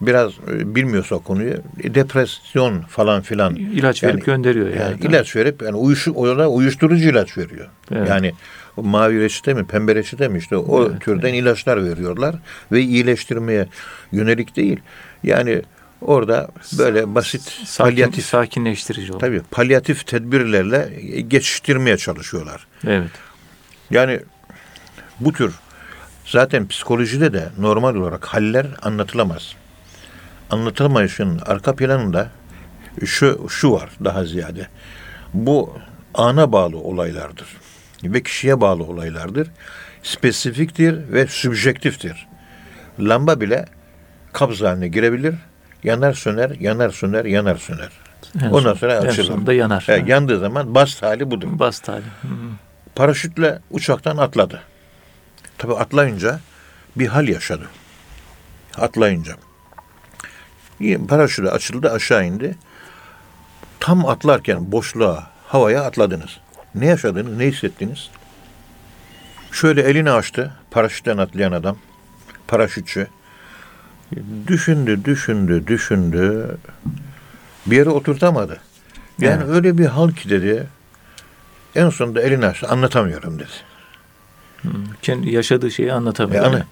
[0.00, 4.78] Biraz e, bilmiyorsa konuyu e, depresyon falan filan İlaç verip Yani- gönderiyor yani.
[4.80, 7.68] yani ilaç verip yani uyuşu, ona uyuşturucu ilaç veriyor.
[7.92, 8.08] Evet.
[8.08, 8.34] Yani
[8.76, 12.34] o mavi reçete mi, pembe reçete mi işte o Evet, türden ilaçlar veriyorlar
[12.72, 13.66] ve iyileştirmeye
[14.12, 14.80] yönelik değil.
[15.22, 15.62] Yani
[16.00, 16.48] orada
[16.78, 19.20] böyle basit Sakin, palyatif sakinleştirici olur.
[19.20, 20.88] tabii palyatif tedbirlerle
[21.28, 22.66] geçiştirmeye çalışıyorlar.
[22.86, 23.10] Evet.
[23.90, 24.20] Yani
[25.20, 25.54] bu tür
[26.24, 29.54] zaten psikolojide de normal olarak haller anlatılamaz.
[30.50, 32.30] Anlatılamayışın arka planında
[33.06, 34.68] şu şu var daha ziyade.
[35.34, 35.74] Bu
[36.14, 37.46] ana bağlı olaylardır
[38.04, 39.48] ve kişiye bağlı olaylardır.
[40.02, 42.26] Spesifiktir ve sübjektiftir.
[43.00, 43.64] Lamba bile
[44.32, 45.34] kabz haline girebilir.
[45.84, 47.88] Yanar söner, yanar söner, yanar söner.
[48.42, 49.26] En Ondan son- sonra en açılır.
[49.26, 49.82] sonunda yanar.
[49.86, 52.02] He, yandığı zaman bast hali budur Bas tali.
[52.22, 52.28] Hı.
[52.94, 54.62] paraşütle uçaktan atladı.
[55.58, 56.40] Tabi atlayınca
[56.96, 57.68] bir hal yaşadı.
[58.78, 59.32] Atlayınca.
[60.80, 62.56] İyi, Paraşütü açıldı aşağı indi.
[63.80, 66.38] Tam atlarken boşluğa, havaya atladınız.
[66.74, 68.10] Ne yaşadınız, ne hissettiniz?
[69.52, 71.76] Şöyle elini açtı, paraşütten atlayan adam,
[72.46, 73.06] paraşütçü.
[74.46, 76.56] Düşündü, düşündü, düşündü.
[77.66, 78.60] Bir yere oturtamadı.
[79.18, 79.54] Yani Evet.
[79.54, 80.66] öyle bir hal ki dedi,
[81.74, 83.50] en sonunda elini açtı, anlatamıyorum dedi.
[85.02, 86.44] Kendi yaşadığı şeyi anlatamıyor.
[86.44, 86.66] Ana,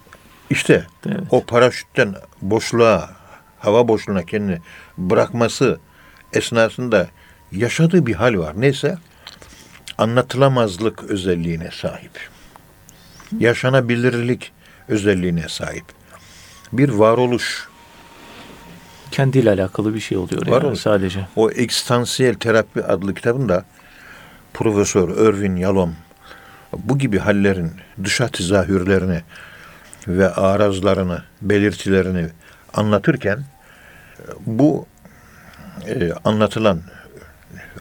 [0.51, 1.21] işte Evet.
[1.31, 3.11] o paraşütten boşluğa,
[3.59, 4.59] hava boşluğuna kendini
[4.99, 5.79] bırakması
[6.33, 7.09] esnasında
[7.53, 8.53] yaşadığı bir hal var.
[8.57, 8.99] Neyse
[9.99, 12.29] anlatılamazlık özelliğine sahip.
[13.39, 14.53] Yaşanabilirlik
[14.89, 15.85] özelliğine sahip.
[16.73, 17.69] Bir varoluş.
[19.11, 21.29] Kendiyle alakalı bir şey oluyor Var yani sadece.
[21.37, 23.65] O Ekstansiyel Terapi adlı kitabında
[24.55, 25.95] Profesör Irvin Yalom
[26.77, 27.73] bu gibi hallerin
[28.05, 29.23] dışa tezahürlerini
[30.09, 32.29] ve arazlarını, belirtilerini
[32.75, 33.45] anlatırken
[34.47, 34.87] bu
[35.87, 36.81] e, anlatılan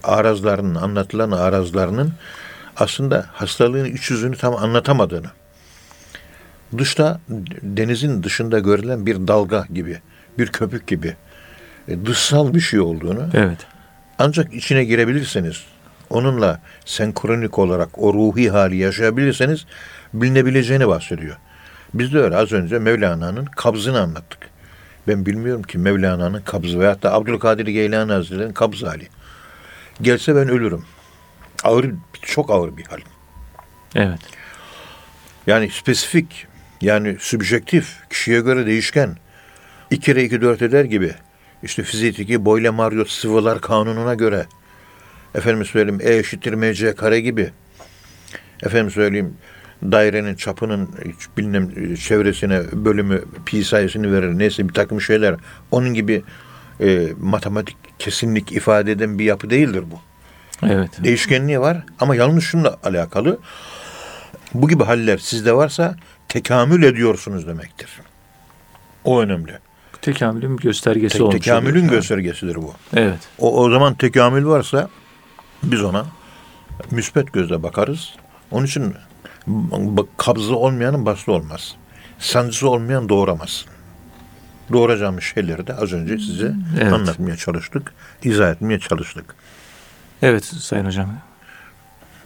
[0.02, 2.12] arazlarının, anlatılan arazlarının
[2.76, 5.30] aslında hastalığın iç yüzünü tam anlatamadığını,
[6.78, 7.20] dışta
[7.62, 9.98] denizin dışında görülen bir dalga gibi,
[10.38, 11.16] bir köpük gibi
[11.88, 13.66] e, dışsal bir şey olduğunu Evet.
[14.18, 15.64] ancak içine girebilirseniz,
[16.10, 19.66] onunla senkronik olarak o ruhi hali yaşayabilirseniz
[20.14, 21.36] bilinebileceğini bahsediyor.
[21.94, 24.38] Biz de öyle az önce Mevlana'nın kabzını anlattık.
[25.08, 29.08] Ben bilmiyorum ki Mevlana'nın kabzı veyahut da Abdülkadir Geylani Hazretleri'nin kabz hali.
[30.02, 30.84] Gelse ben ölürüm.
[31.64, 31.90] Ağır,
[32.22, 32.98] çok ağır bir hal.
[33.94, 34.20] Evet.
[35.46, 36.46] Yani spesifik,
[36.80, 39.16] yani sübjektif, kişiye göre değişken.
[39.90, 41.14] 2 kere 2 4 eder gibi.
[41.62, 44.46] İşte fizikteki Boyle Marriott sıvılar kanununa göre.
[45.34, 47.50] Efendim söyleyeyim E eşittir MC kare gibi.
[48.62, 49.36] Efendim söyleyeyim
[49.82, 50.88] dairenin çapının
[51.36, 54.38] bilmem çevresine bölümü pi sayısını verir.
[54.38, 55.34] Neyse bir takım şeyler.
[55.70, 56.22] Onun gibi
[56.80, 59.98] e, matematik kesinlik ifade eden bir yapı değildir bu
[60.66, 60.90] Evet.
[61.04, 63.38] değişkenliği var ama yalnız şununla alakalı.
[64.54, 65.96] Bu gibi haller sizde varsa
[66.28, 67.88] tekamül ediyorsunuz demektir.
[69.04, 69.58] O önemli.
[70.02, 71.34] Tekamülün göstergesi Tek, olmuş.
[71.44, 71.92] tekamülün oluyor.
[71.92, 72.72] göstergesidir bu.
[72.96, 73.18] Evet.
[73.38, 74.88] O, o zaman tekamül varsa
[75.62, 76.06] biz ona
[76.90, 78.14] müspet gözle bakarız.
[78.50, 78.94] Onun için
[80.16, 81.74] kabzı olmayanın bastı olmaz.
[82.18, 83.64] Sancısı olmayan doğuramaz.
[84.72, 86.92] Doğuracağımız şeyleri de az önce size Evet.
[86.92, 89.34] anlatmaya çalıştık, izah etmeye çalıştık.
[90.22, 91.10] Evet Sayın Hocam.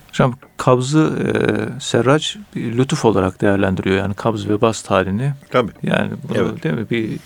[0.08, 5.32] Hocam kabzı e, Serraç bir lütuf olarak değerlendiriyor yani kabz ve bast halini.
[5.50, 5.72] Tabii.
[5.82, 6.64] Yani bunu Evet.
[6.64, 6.90] değil mi?
[6.90, 7.18] Bir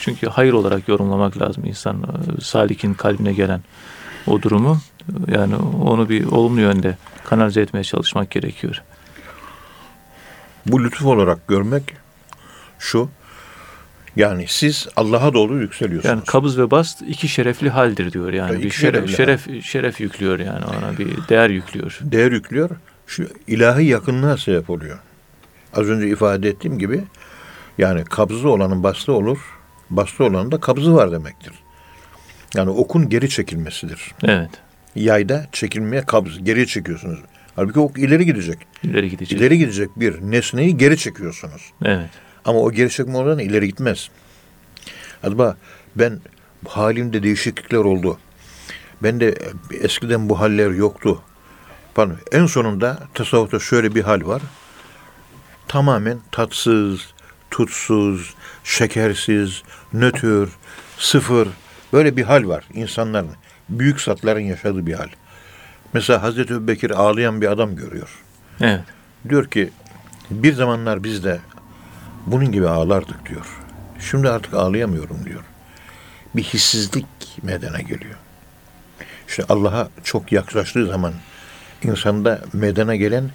[0.00, 3.60] çünkü hayır olarak yorumlamak lazım insan e, salikin kalbine gelen
[4.26, 4.78] o durumu.
[5.28, 8.82] Yani onu bir olumlu yönde kanalize etmeye çalışmak gerekiyor.
[10.66, 11.82] Bu lütuf olarak görmek
[12.78, 13.08] şu,
[14.16, 16.14] yani siz Allah'a doğru yükseliyorsunuz.
[16.14, 18.56] Yani kabız ve bast iki şerefli haldir diyor yani.
[18.56, 21.98] İki bir şeref, şeref şeref yüklüyor yani ona bir değer yüklüyor.
[22.02, 22.70] değer yüklüyor.
[23.06, 24.98] Şu ilahi yakınlığa sebep oluyor.
[25.74, 27.04] Az önce ifade ettiğim gibi
[27.78, 29.38] yani kabzı olanın bastı olur,
[29.90, 31.52] bastı olanın da kabzı var demektir.
[32.56, 34.14] Yani okun geri çekilmesidir.
[34.24, 34.50] Evet.
[34.94, 37.20] Yayda çekilmeye kabz, geriye çekiyorsunuz.
[37.56, 38.58] Halbuki ok ileri gidecek.
[38.82, 39.38] İleri gidecek.
[39.38, 41.72] İleri gidecek bir nesneyi geri çekiyorsunuz.
[41.84, 42.10] Evet.
[42.44, 44.10] Ama o geri çekme oranı ileri gitmez.
[45.22, 45.56] Acaba
[45.96, 46.20] ben
[46.68, 48.18] halimde değişiklikler oldu.
[49.02, 49.34] Ben de
[49.80, 51.22] eskiden bu haller yoktu.
[51.94, 54.42] Pardon, en sonunda tasavvufta şöyle bir hal var.
[55.68, 57.00] Tamamen tatsız,
[57.50, 60.48] tutsuz, şekersiz, nötr,
[60.98, 61.48] sıfır
[61.92, 63.30] böyle bir hal var insanların.
[63.68, 65.08] Büyük zatların yaşadığı bir hal.
[65.92, 68.22] Mesela Hazreti Ebubekir ağlayan bir adam görüyor.
[68.60, 68.80] Evet.
[69.28, 69.70] Diyor ki
[70.30, 71.40] bir zamanlar biz de
[72.26, 73.46] bunun gibi ağlardık diyor.
[74.10, 75.42] Şimdi artık ağlayamıyorum diyor.
[76.36, 77.06] Bir hissizlik
[77.42, 78.16] meydana geliyor.
[79.28, 81.12] İşte Allah'a çok yaklaştığı zaman
[81.82, 83.30] insanda meydana gelen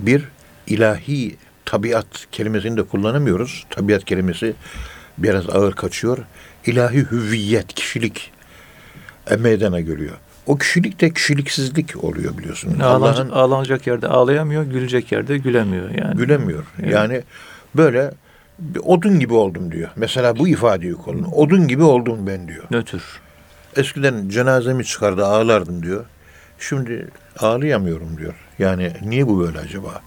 [0.00, 0.24] bir
[0.66, 3.66] ilahi tabiat kelimesini de kullanamıyoruz.
[3.70, 4.54] Tabiat kelimesi
[5.18, 6.18] biraz ağır kaçıyor.
[6.66, 8.32] İlahi hüviyet, kişilik
[9.30, 10.16] e, meydana geliyor.
[10.46, 12.80] O kişilik de kişiliksizlik oluyor biliyorsunuz.
[12.80, 16.16] Ağlanacak, ağlanacak yerde ağlayamıyor, gülecek yerde gülemiyor yani.
[16.16, 16.64] Gülemiyor.
[16.82, 16.92] Evet.
[16.92, 17.22] Yani
[17.78, 18.10] böyle
[18.58, 19.90] bir odun gibi oldum diyor.
[19.96, 21.32] Mesela bu ifadeyi kullanın.
[21.32, 22.64] Odun gibi oldum ben diyor.
[22.70, 23.20] Nötr.
[23.76, 26.04] Eskiden cenazemi çıkardı ağlardım diyor.
[26.58, 28.34] Şimdi ağlayamıyorum diyor.
[28.58, 30.02] Yani niye bu böyle acaba?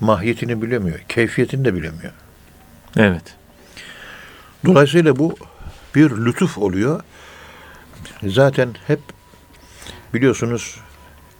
[0.00, 0.98] Mahiyetini bilemiyor.
[1.08, 2.12] Keyfiyetini de bilemiyor.
[2.96, 3.36] Evet.
[4.66, 5.36] Dolayısıyla bu
[5.94, 7.00] bir lütuf oluyor.
[8.22, 9.00] Zaten hep
[10.14, 10.80] biliyorsunuz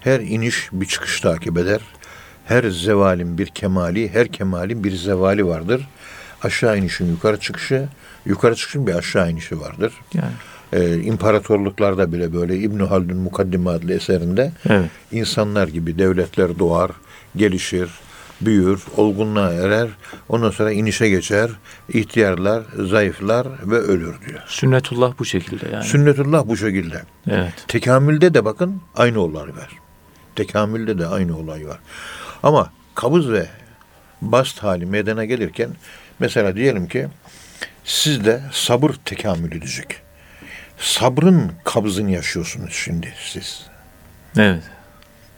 [0.00, 1.80] her iniş bir çıkış takip eder.
[2.44, 5.88] Her zevalin bir kemali, her kemalin bir zevali vardır.
[6.42, 7.88] Aşağı inişin yukarı çıkışı,
[8.26, 9.92] yukarı çıkışın bir aşağı inişi vardır.
[10.14, 10.32] Yani
[10.72, 14.90] Ee, imparatorluklarda bile böyle İbn Haldun Mukaddime adlı eserinde evet.
[15.12, 16.90] insanlar gibi devletler doğar,
[17.36, 17.90] gelişir,
[18.40, 19.88] büyür, olgunluğa erer.
[20.28, 21.50] Ondan sonra inişe geçer,
[21.88, 24.40] ihtiyarlar, zayıflar ve ölür diyor.
[24.46, 25.84] Sünnetullah bu şekilde yani.
[25.84, 27.02] Sünnetullah bu şekilde.
[27.30, 27.52] evet.
[27.68, 29.68] Tekamülde de bakın aynı olay var.
[30.36, 31.78] Tekamülde de aynı olay var.
[32.44, 33.46] Ama kabız ve
[34.22, 35.70] bast hali meydana gelirken
[36.18, 37.08] mesela diyelim ki
[37.84, 40.00] sizde sabır tekamül edecek.
[40.78, 43.66] Sabrın kabzını yaşıyorsunuz şimdi siz.
[44.36, 44.62] Evet.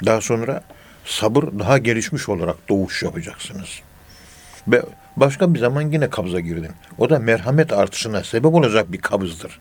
[0.07, 0.63] Daha sonra
[1.05, 3.69] sabır daha gelişmiş olarak doğuş yapacaksınız.
[4.69, 4.83] Ve
[5.17, 6.73] başka bir zaman yine kabza girdin.
[6.99, 9.61] O da merhamet artışına sebep olacak bir kabızdır.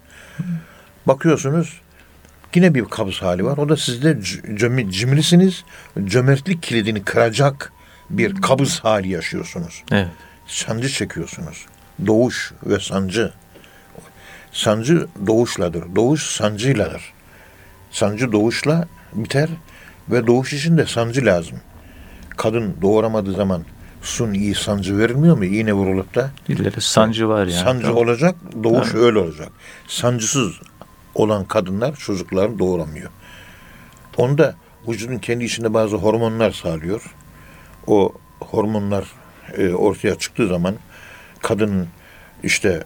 [1.06, 1.82] Bakıyorsunuz
[2.56, 3.58] yine bir kabız hali var.
[3.58, 4.20] O da sizde
[4.90, 5.64] cimrisiniz.
[6.06, 7.72] Cömertlik kilidini kıracak
[8.10, 9.84] bir kabız hali yaşıyorsunuz.
[9.92, 10.08] Evet.
[10.48, 11.66] Sancı çekiyorsunuz.
[12.08, 13.34] Doğuş ve sancı.
[14.52, 15.96] Sancı doğuşladır.
[15.96, 17.14] Doğuş sancıyladır.
[17.92, 19.50] Sancı doğuşla biter
[20.10, 21.58] ve doğuş için de sancı lazım.
[22.38, 23.64] Kadın doğuramadığı zaman
[24.02, 25.46] sun iyi sancı verilmiyor mu?
[25.46, 26.32] İğne vurulup da.
[26.48, 27.64] Dillere sancı var yani.
[27.64, 29.50] sancı olacak, doğuş öyle olacak.
[29.88, 30.54] Sancısız
[31.16, 33.10] olan kadınlar çocuklarını doğuramıyor.
[34.18, 34.56] Onda
[34.88, 37.16] vücudun kendi içinde bazı hormonlar sağlıyor.
[37.88, 39.06] O hormonlar
[39.58, 40.76] e, ortaya çıktığı zaman
[41.42, 41.88] kadının
[42.44, 42.84] işte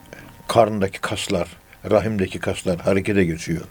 [0.47, 1.47] karnındaki kaslar,
[1.91, 3.61] rahimdeki kaslar harekete geçiyor.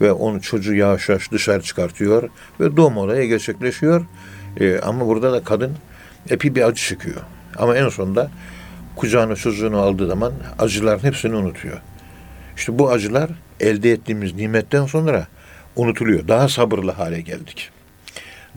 [0.00, 2.28] Ve onu çocuğu yavaş yavaş dışarı çıkartıyor
[2.60, 4.06] ve doğum olayı gerçekleşiyor.
[4.60, 5.76] E, ama burada da kadın
[6.30, 7.20] epi bir acı çekiyor.
[7.56, 8.30] Ama en sonunda
[8.96, 11.80] kucağına çocuğunu aldığı zaman acıların hepsini unutuyor.
[12.56, 15.26] İşte bu acılar elde ettiğimiz nimetten sonra
[15.76, 16.28] unutuluyor.
[16.28, 17.70] Daha sabırlı hale geldik.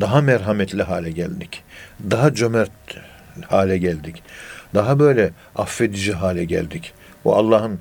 [0.02, 1.64] Daha merhametli hale geldik.
[2.12, 2.72] Daha cömert
[3.48, 4.24] hale geldik.
[4.74, 6.94] Daha böyle affedici hale geldik.
[7.26, 7.80] Bu Allah'ın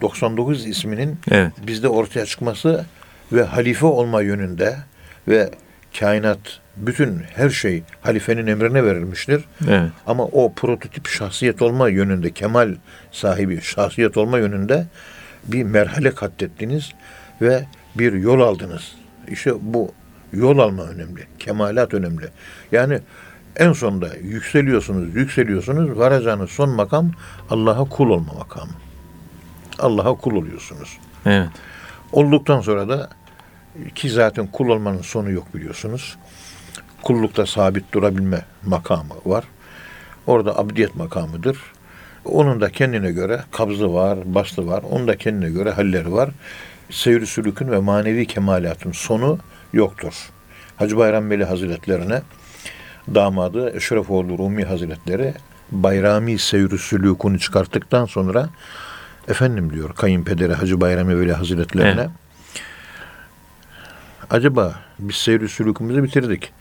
[0.00, 1.52] 99 isminin Evet.
[1.66, 2.84] bizde ortaya çıkması
[3.32, 4.76] ve halife olma yönünde
[5.28, 5.50] ve
[5.98, 6.38] kainat
[6.76, 9.44] bütün her şey halifenin emrine verilmiştir.
[9.68, 9.90] Evet.
[10.06, 12.74] Ama o prototip şahsiyet olma yönünde, kemal
[13.12, 14.86] sahibi şahsiyet olma yönünde
[15.48, 16.92] bir merhale katlettiniz
[17.40, 18.94] ve bir yol aldınız.
[19.28, 19.92] İşte bu
[20.32, 22.28] yol alma önemli, kemalat önemli.
[22.72, 23.00] Yani
[23.56, 27.10] en sonunda yükseliyorsunuz, yükseliyorsunuz, varacağınız son makam
[27.50, 28.72] Allah'a kul olma makamı.
[29.78, 30.98] Allah'a kul oluyorsunuz.
[31.26, 31.48] Evet.
[32.12, 33.08] Olduktan sonra da
[33.94, 36.16] ki zaten kul olmanın sonu yok biliyorsunuz.
[37.02, 39.44] Kullukta sabit durabilme makamı var.
[40.26, 41.58] Orada abdiyet makamıdır.
[42.26, 44.82] Onun da kendine göre kabzı var, bastı var.
[44.90, 46.30] Onun da kendine göre halleri var.
[46.90, 49.38] Seyr-i sülükün ve manevi kemalatın sonu
[49.72, 50.12] yoktur.
[50.76, 52.22] Hacı Bayram Veli Hazretlerine
[53.14, 55.34] damadı Eşrefoğlu Rumi Hazretleri
[55.70, 58.48] Bayrami Seyr-i Sülükünü çıkarttıktan sonra
[59.28, 62.10] efendim diyor kayınpederi Hacı Bayram Veli Hazretlerine Evet.
[64.30, 66.52] acaba biz seyr-i sülükümüzü bitirdik.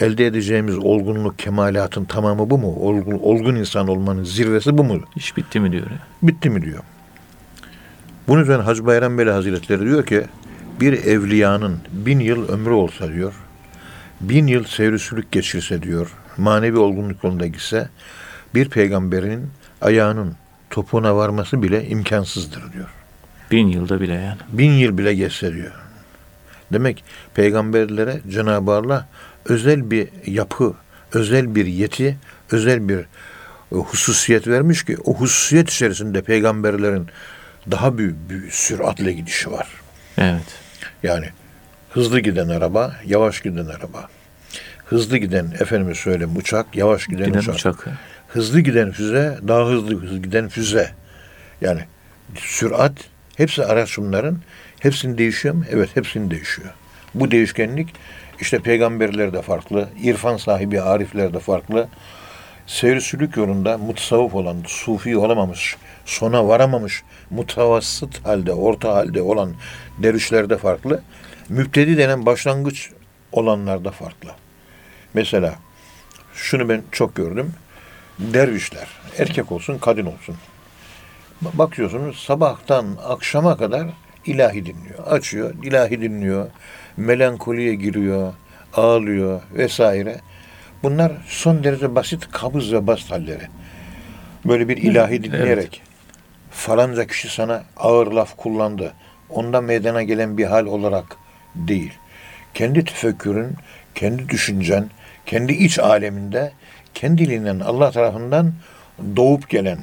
[0.00, 2.76] Elde edeceğimiz olgunluk, kemalatın tamamı bu mu?
[2.76, 5.00] Olgun, olgun insan olmanın zirvesi bu mu?
[5.16, 5.90] İş bitti mi diyor.
[5.90, 5.98] ya.
[6.22, 6.82] Bitti mi diyor.
[8.28, 10.24] Bunun üzerine Hacı Bayram Veli Hazretleri diyor ki
[10.80, 13.34] bir evliyanın bin yıl ömrü olsa diyor,
[14.20, 17.88] bin yıl seyr-i sülük geçirse diyor, manevi olgunluk yolunda gitse,
[18.54, 19.50] bir peygamberin
[19.80, 20.36] ayağının
[20.70, 22.88] topuğuna varması bile imkansızdır diyor.
[23.50, 24.38] Bin yılda bile yani.
[24.52, 25.72] bin yıl bile geçse diyor.
[26.72, 29.08] Demek peygamberlere Cenab-ı Allah
[29.44, 30.74] özel bir yapı,
[31.12, 32.16] özel bir yeti,
[32.50, 33.04] özel bir e,
[33.70, 37.06] hususiyet vermiş ki o hususiyet içerisinde peygamberlerin
[37.70, 39.68] daha büyük bir süratle gidişi var.
[40.18, 40.42] Evet.
[41.02, 41.26] Yani
[41.90, 44.08] hızlı giden araba, yavaş giden araba.
[44.86, 47.54] Hızlı giden efendime söyleyeyim uçak, yavaş giden, Giden uçak.
[47.54, 47.86] uçak.
[48.28, 50.90] Hızlı giden füze, daha hızlı, hızlı giden füze.
[51.60, 51.80] Yani
[52.36, 52.92] sürat,
[53.36, 54.38] hepsi araç bunların.
[54.80, 55.64] Hepsinin değişiyor mu?
[55.70, 56.68] Evet, hepsinin değişiyor.
[57.14, 57.88] Bu değişkenlik
[58.42, 61.88] işte peygamberler de farklı, irfan sahibi arifler de farklı.
[62.66, 69.54] Seyr-i sülük yolunda mutasavvuf olan, sufi olamamış, sona varamamış, mutavassıt halde, orta halde olan
[69.98, 71.02] dervişler de farklı.
[71.48, 72.90] Müptedi denen başlangıç
[73.32, 74.30] olanlar da farklı.
[75.14, 75.54] Mesela
[76.34, 77.52] şunu ben çok gördüm.
[78.18, 80.36] Dervişler, erkek olsun, kadın olsun.
[81.44, 83.86] Ba- Bakıyorsunuz sabahtan akşama kadar
[84.26, 85.06] ilahi dinliyor.
[85.06, 86.46] Açıyor, ilahi dinliyor.
[86.96, 88.32] Melankoliye giriyor,
[88.74, 90.20] ağlıyor vesaire.
[90.82, 93.48] Bunlar son derece basit kabız ve bast halleri.
[94.44, 95.82] Böyle bir ilahi dinleyerek
[96.50, 98.92] falanca kişi sana ağır laf kullandı.
[99.30, 101.16] Ondan meydana gelen bir hal olarak
[101.54, 101.92] değil.
[102.54, 103.56] Kendi tefekkürün,
[103.94, 104.90] kendi düşüncen,
[105.26, 106.52] kendi iç aleminde
[106.94, 108.52] kendiliğinden Allah tarafından
[109.16, 109.78] doğup gelen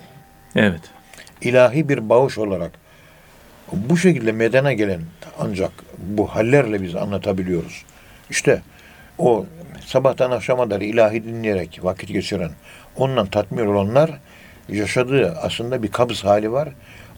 [0.56, 0.82] Evet.
[1.42, 2.72] ilahi bir bağış olarak
[3.72, 5.02] bu şekilde meydana gelen
[5.40, 7.84] ancak bu hallerle biz anlatabiliyoruz.
[8.30, 8.62] İşte
[9.18, 9.46] o
[9.86, 12.52] sabahtan akşama kadar ilahi dinleyerek vakit geçiren,
[12.96, 14.12] onunla tatmin olanlar
[14.70, 16.70] yaşadığı aslında bir kabız hali var.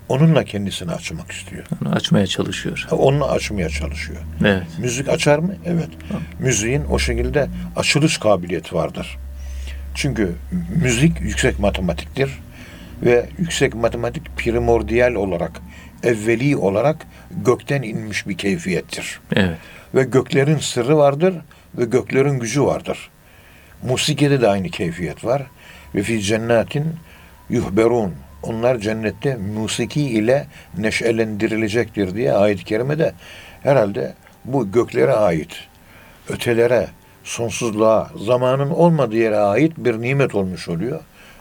[0.09, 1.65] Onunla kendisini açmak istiyor.
[1.81, 2.87] Onu açmaya çalışıyor.
[2.91, 4.19] Onunla açmaya çalışıyor.
[4.41, 4.63] Evet.
[4.79, 5.55] Müzik açar mı?
[5.65, 5.89] Evet.
[6.39, 9.17] Müziğin o şekilde açılış kabiliyeti vardır.
[9.95, 10.31] Çünkü
[10.83, 12.39] müzik yüksek matematiktir
[13.03, 15.51] ve yüksek matematik primordial olarak,
[16.03, 17.07] evveli olarak
[17.45, 19.19] gökten inmiş bir keyfiyettir.
[19.35, 19.57] Evet.
[19.95, 21.35] Ve göklerin sırrı vardır
[21.77, 23.09] ve göklerin gücü vardır.
[23.83, 25.43] Musikede de aynı keyfiyet var.
[25.95, 26.85] Ve fi cennetin
[27.49, 28.13] yuhberun.
[28.43, 33.13] Onlar cennette musiki ile neşelendirilecektir diye ayet-i kerimede
[33.63, 34.13] herhalde
[34.45, 35.49] bu göklere ait,
[36.29, 36.87] ötelere,
[37.23, 40.99] sonsuzluğa, zamanın olmadığı yere ait bir nimet olmuş oluyor.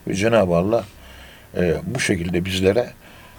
[0.09, 0.85] Ve Cenab-ı Allah
[1.57, 2.91] e, bu şekilde bizlere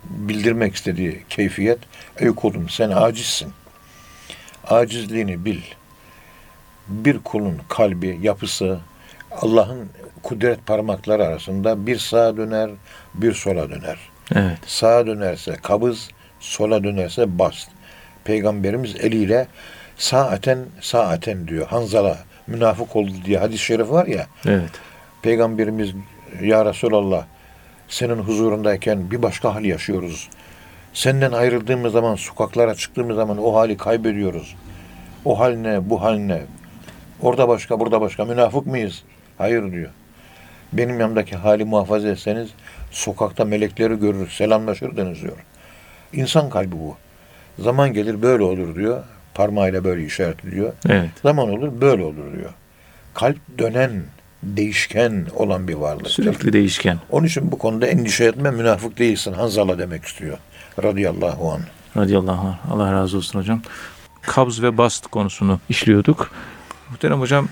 [0.04, 1.80] bildirmek istediği keyfiyet,
[2.18, 3.54] ey kulum sen acizsin.
[4.68, 5.62] Acizliğini bil.
[6.88, 8.80] Bir kulun kalbi, yapısı
[9.32, 9.90] Allah'ın
[10.24, 12.70] kudret parmakları arasında bir sağa döner,
[13.14, 13.98] bir sola döner.
[14.36, 14.58] Evet.
[14.66, 16.10] Sağa dönerse kabız,
[16.40, 17.70] sola dönerse bast.
[18.24, 19.48] Peygamberimiz eliyle
[19.98, 21.68] saaten saaten diyor.
[21.68, 24.28] Hanzala münafık oldu diye hadis-i şerif var ya.
[24.46, 24.72] Evet.
[25.22, 25.90] Peygamberimiz
[26.42, 27.26] ya Resulallah
[27.92, 30.30] senin huzurundayken bir başka hal yaşıyoruz.
[30.94, 34.56] Senden ayrıldığımız zaman, sokaklara çıktığımız zaman o hali kaybediyoruz.
[35.26, 36.42] O hal ne, bu hal ne?
[37.22, 38.26] Orada başka, burada başka.
[38.26, 39.04] Münafık mıyız?
[39.38, 39.90] Hayır diyor.
[40.74, 42.50] Benim yanımdaki hali muhafaza etseniz
[42.92, 45.38] sokakta melekleri görür, selamlaşırdınız diyor.
[46.14, 46.96] İnsan kalbi bu.
[47.60, 49.04] Zaman gelir böyle olur diyor.
[49.34, 50.74] Parmağıyla böyle işaret ediyor.
[50.90, 51.10] Evet.
[51.22, 52.54] Zaman olur böyle olur diyor.
[53.14, 53.92] Kalp dönen,
[54.44, 56.08] değişken olan bir varlık.
[56.08, 57.00] Sürekli değişken.
[57.10, 59.34] Onun için bu konuda endişe etme, münafık değilsin.
[59.34, 60.38] Hanzala demek istiyor.
[60.84, 61.62] Radıyallahu anh.
[61.98, 62.72] Radiyallahu anh.
[62.72, 63.62] Allah razı olsun hocam.
[64.22, 66.32] Kabz ve bast konusunu işliyorduk.
[66.90, 67.48] Muhterem hocam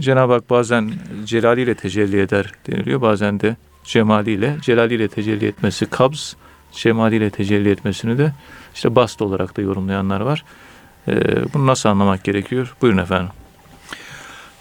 [0.00, 0.92] Cenab-ı Hak bazen
[1.24, 3.00] celaliyle tecelli eder deniliyor.
[3.00, 6.36] Bazen de cemaliyle, celaliyle tecelli etmesi kabz,
[6.72, 8.32] cemaliyle tecelli etmesini de
[8.74, 10.44] işte bast olarak da yorumlayanlar var.
[11.08, 11.14] Ee,
[11.54, 12.74] bunu nasıl anlamak gerekiyor?
[12.82, 13.28] Buyurun efendim.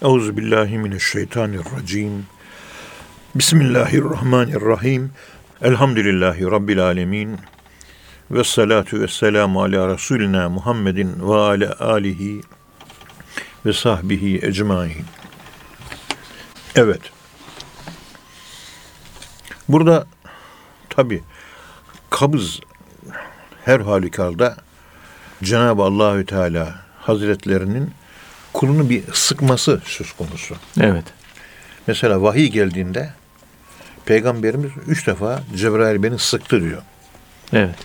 [0.01, 2.25] Euzu billahi mineşşeytanirracim.
[3.35, 5.11] Bismillahirrahmanirrahim.
[5.61, 7.37] Elhamdülillahi rabbil alamin.
[8.31, 12.41] Ve salatu ve selamu ala Resulina Muhammedin ve ala alihi
[13.65, 15.05] ve sahbihi ecmain.
[16.75, 17.01] Evet.
[19.69, 20.07] Burada
[20.89, 21.23] tabi
[22.09, 22.59] kabız
[23.65, 24.57] her halükarda
[25.43, 28.00] Cenab-ı Allahü Teala Hazretlerinin
[28.53, 30.55] kulunu bir sıkması söz konusu.
[30.79, 31.05] Evet.
[31.87, 33.13] Mesela vahiy geldiğinde
[34.05, 36.81] Peygamberimiz üç defa Cebrail beni sıktı diyor.
[37.53, 37.75] Evet.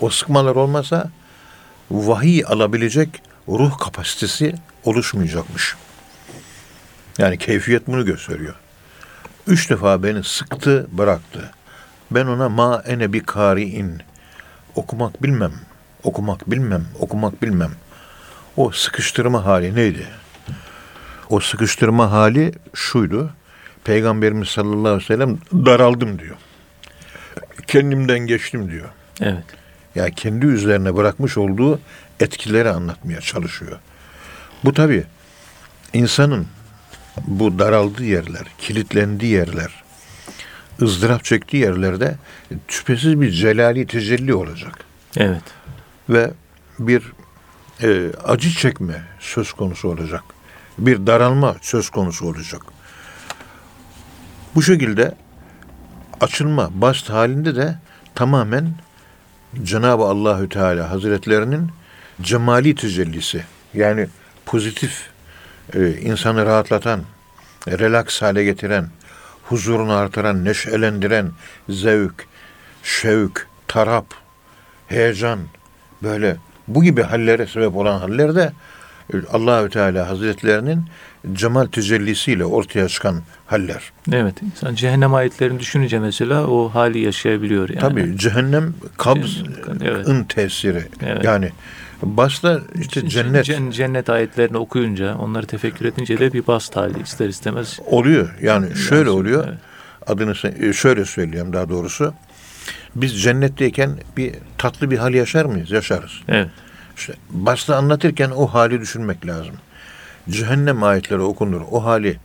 [0.00, 1.10] O sıkmalar olmasa
[1.90, 5.74] vahiy alabilecek ruh kapasitesi oluşmayacakmış.
[7.18, 8.54] Yani keyfiyet bunu gösteriyor.
[9.46, 11.50] Üç defa beni sıktı, bıraktı.
[12.10, 14.02] Ben ona ma ene bi kari'in.
[14.74, 15.52] Okumak bilmem,
[16.02, 17.70] okumak bilmem, okumak bilmem.
[18.56, 20.06] O sıkıştırma hali neydi?
[21.30, 23.30] O sıkıştırma hali şuydu.
[23.84, 26.36] Peygamberimiz sallallahu aleyhi ve sellem daraldım diyor.
[27.66, 28.88] Kendimden geçtim diyor.
[29.20, 29.44] Evet.
[29.94, 31.80] Ya kendi üzerine bırakmış olduğu
[32.20, 33.78] etkileri anlatmaya çalışıyor.
[34.64, 35.04] Bu tabi
[35.92, 36.46] insanın
[37.26, 39.84] bu daraldığı yerler, kilitlendiği yerler,
[40.82, 42.14] ızdırap çektiği yerlerde
[42.68, 44.84] şüphesiz bir celali tecelli olacak.
[45.16, 45.42] Evet.
[46.08, 46.30] Ve
[46.78, 47.02] bir
[47.82, 50.22] e, acı çekme söz konusu olacak.
[50.78, 52.62] Bir daralma söz konusu olacak.
[54.54, 55.14] Bu şekilde
[56.20, 57.78] açılma, bast halinde de
[58.14, 58.74] tamamen
[59.62, 61.70] Cenab-ı Allahü Teala Hazretlerinin
[62.22, 64.08] cemali tecellisi yani
[64.46, 65.10] pozitif
[65.74, 67.00] e, insanı rahatlatan,
[67.68, 68.88] relaks hale getiren,
[69.44, 71.30] huzurunu artıran, neşelendiren
[71.68, 72.26] zevk,
[72.82, 74.06] şevk, tarap,
[74.86, 75.38] heyecan
[76.02, 76.36] böyle
[76.68, 78.52] bu gibi hallere sebep olan hallerde
[79.14, 80.82] e, Allahü Teala Hazretlerinin
[81.32, 83.92] cemal tecellisiyle ortaya çıkan haller.
[84.12, 84.42] Evet.
[84.42, 87.80] İnsan cehennem ayetlerini düşününce mesela o hali yaşayabiliyor yani.
[87.80, 89.48] Tabii cehennem kabzın
[89.84, 90.28] Evet.
[90.28, 90.84] tesiri.
[91.06, 91.24] Evet.
[91.24, 91.50] Yani
[92.02, 97.28] başta işte cennet Cen- cennet ayetlerini okuyunca, onları tefekkür edince de bir bast hali ister
[97.28, 97.78] istemez.
[97.86, 98.34] oluyor.
[98.42, 99.44] Yani şöyle oluyor.
[99.48, 99.58] Evet.
[100.06, 102.14] Adını e, şöyle söyleyeyim daha doğrusu.
[102.96, 105.70] Biz cennetteyken bir tatlı bir hal yaşar mıyız?
[105.70, 106.12] Yaşarız.
[106.28, 106.48] Evet.
[106.96, 109.54] İşte başta anlatırken o hali düşünmek lazım.
[110.28, 111.62] Cehennem ayetleri okunur.
[111.70, 112.16] O hali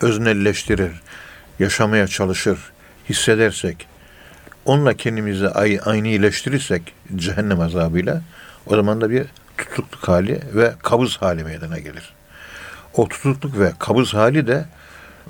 [0.00, 0.92] öznelleştirir.
[1.58, 2.58] Yaşamaya çalışır.
[3.08, 3.86] Hissedersek
[4.64, 6.82] onunla kendimizi ay, aynı iyileştirirsek
[7.16, 8.22] cehennem azabıyla
[8.66, 9.26] o zaman da bir
[9.58, 12.12] tutukluk hali ve kabız hali meydana gelir.
[12.94, 14.64] O tutukluk ve kabız hali de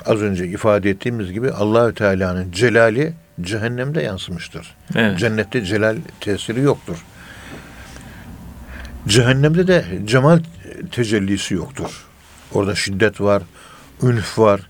[0.06, 4.74] az önce ifade ettiğimiz gibi Allahü Teala'nın celali cehennemde yansımıştır.
[4.94, 5.18] Evet.
[5.18, 6.96] Cennette celal tesiri yoktur.
[9.08, 10.40] Cehennemde de cemal
[10.92, 12.04] tecellisi yoktur.
[12.52, 13.42] Orada şiddet var,
[14.02, 14.60] ünf var,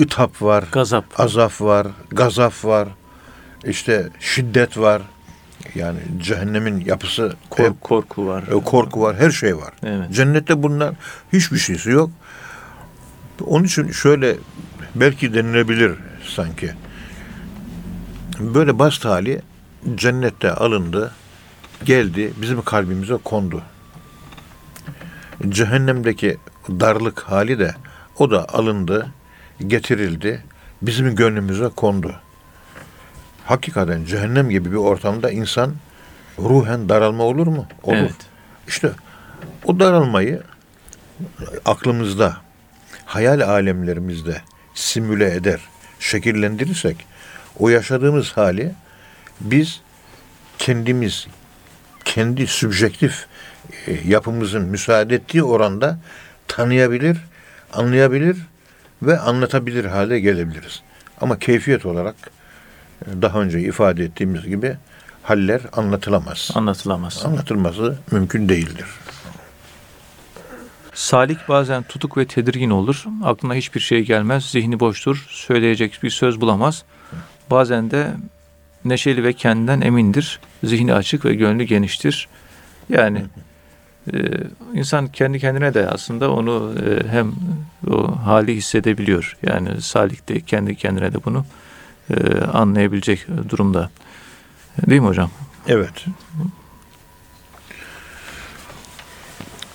[0.00, 1.20] ıtap var, Gazap.
[1.20, 2.88] azaf var, gazaf var,
[3.64, 5.02] işte şiddet var.
[5.74, 8.42] Yani cehennemin yapısı Kork- hep- korku var.
[8.42, 9.72] e, korku var, her şey var.
[9.82, 10.12] Evet.
[10.12, 10.94] Cennette bunlar
[11.32, 12.10] hiçbir şeysi yok.
[13.46, 14.36] Onun için şöyle
[14.94, 15.92] belki denilebilir
[16.36, 16.70] sanki.
[18.40, 19.42] Böyle bast hali
[19.94, 21.12] cennette alındı,
[21.84, 23.62] geldi, bizim kalbimize kondu.
[25.48, 26.36] Cehennemdeki
[26.68, 27.74] darlık hali de
[28.18, 29.06] o da alındı,
[29.66, 30.44] getirildi,
[30.82, 32.14] bizim gönlümüze kondu.
[33.44, 35.74] Hakikaten cehennem gibi bir ortamda insan
[36.38, 37.66] ruhen daralma olur mu?
[37.82, 37.96] Olur.
[37.96, 38.16] Evet.
[38.68, 38.90] İşte
[39.64, 40.42] o daralmayı
[41.64, 42.36] aklımızda,
[43.04, 44.42] hayal alemlerimizde
[44.74, 45.60] simüle eder,
[46.00, 47.06] şekillendirirsek
[47.58, 48.72] o yaşadığımız hali
[49.40, 49.80] biz
[50.58, 51.26] kendimiz
[52.04, 53.26] kendi sübjektif
[53.86, 55.98] e, yapımızın müsaade ettiği oranda
[56.48, 57.18] tanıyabilir,
[57.72, 58.36] anlayabilir
[59.02, 60.82] ve anlatabilir hale gelebiliriz.
[61.20, 62.14] Ama keyfiyet olarak
[63.06, 64.76] e, daha önce ifade ettiğimiz gibi
[65.22, 66.50] haller anlatılamaz.
[66.54, 67.22] Anlatılamaz.
[67.24, 68.86] Anlatılması mümkün değildir.
[70.94, 73.04] Salik bazen tutuk ve tedirgin olur.
[73.24, 74.44] Aklına hiçbir şey gelmez.
[74.44, 75.26] Zihni boştur.
[75.28, 76.84] Söyleyecek bir söz bulamaz.
[77.50, 78.10] Bazen de
[78.84, 80.40] neşeli ve kendinden emindir.
[80.64, 82.28] Zihni açık ve gönlü geniştir.
[82.88, 83.24] Yani
[84.12, 84.18] e,
[84.74, 87.32] insan kendi kendine de aslında onu e, hem
[87.90, 89.36] o hali hissedebiliyor.
[89.42, 91.46] Yani Salik de kendi kendine de bunu
[92.10, 93.90] e, anlayabilecek durumda.
[94.86, 95.30] Değil mi hocam?
[95.66, 96.06] Evet.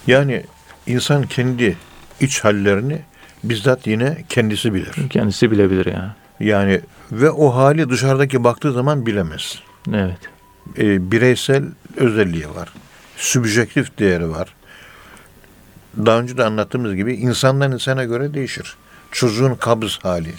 [0.07, 0.43] Yani
[0.87, 1.77] insan kendi
[2.19, 3.01] iç hallerini
[3.43, 5.09] bizzat yine kendisi bilir.
[5.09, 6.11] Kendisi bilebilir yani.
[6.39, 6.81] Yani
[7.11, 9.59] ve o hali dışarıdaki baktığı zaman bilemez.
[9.93, 10.17] Evet.
[10.77, 11.63] E, bireysel
[11.97, 12.73] özelliği var.
[13.17, 14.55] Sübjektif değeri var.
[15.97, 18.75] Daha önce de anlattığımız gibi insandan insana göre değişir.
[19.11, 20.33] Çocuğun kabız hali,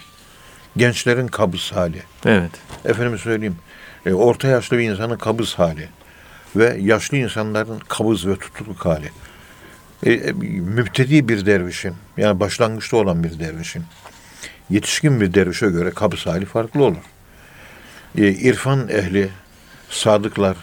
[0.76, 2.50] gençlerin kabız hali, Evet.
[2.84, 3.56] efendim söyleyeyim,
[4.06, 5.88] e, orta yaşlı bir insanın kabız hali
[6.56, 9.10] ve yaşlı insanların kabız ve tutukluk hali.
[10.02, 13.84] E, e, müptedi bir dervişin, yani başlangıçta olan bir dervişin,
[14.70, 17.02] yetişkin bir dervişe göre kabız hali farklı olur.
[18.18, 19.28] E, irfan ehli,
[19.90, 20.56] sadıklar,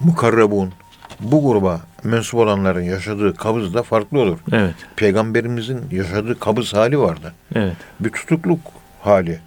[0.00, 0.72] mukarrebun,
[1.20, 4.38] bu gruba mensup olanların yaşadığı kabız da farklı olur.
[4.52, 4.74] Evet.
[4.96, 7.76] Peygamberimizin yaşadığı kabız hali vardı Evet.
[8.00, 8.60] bir tutukluk
[9.02, 9.40] hali.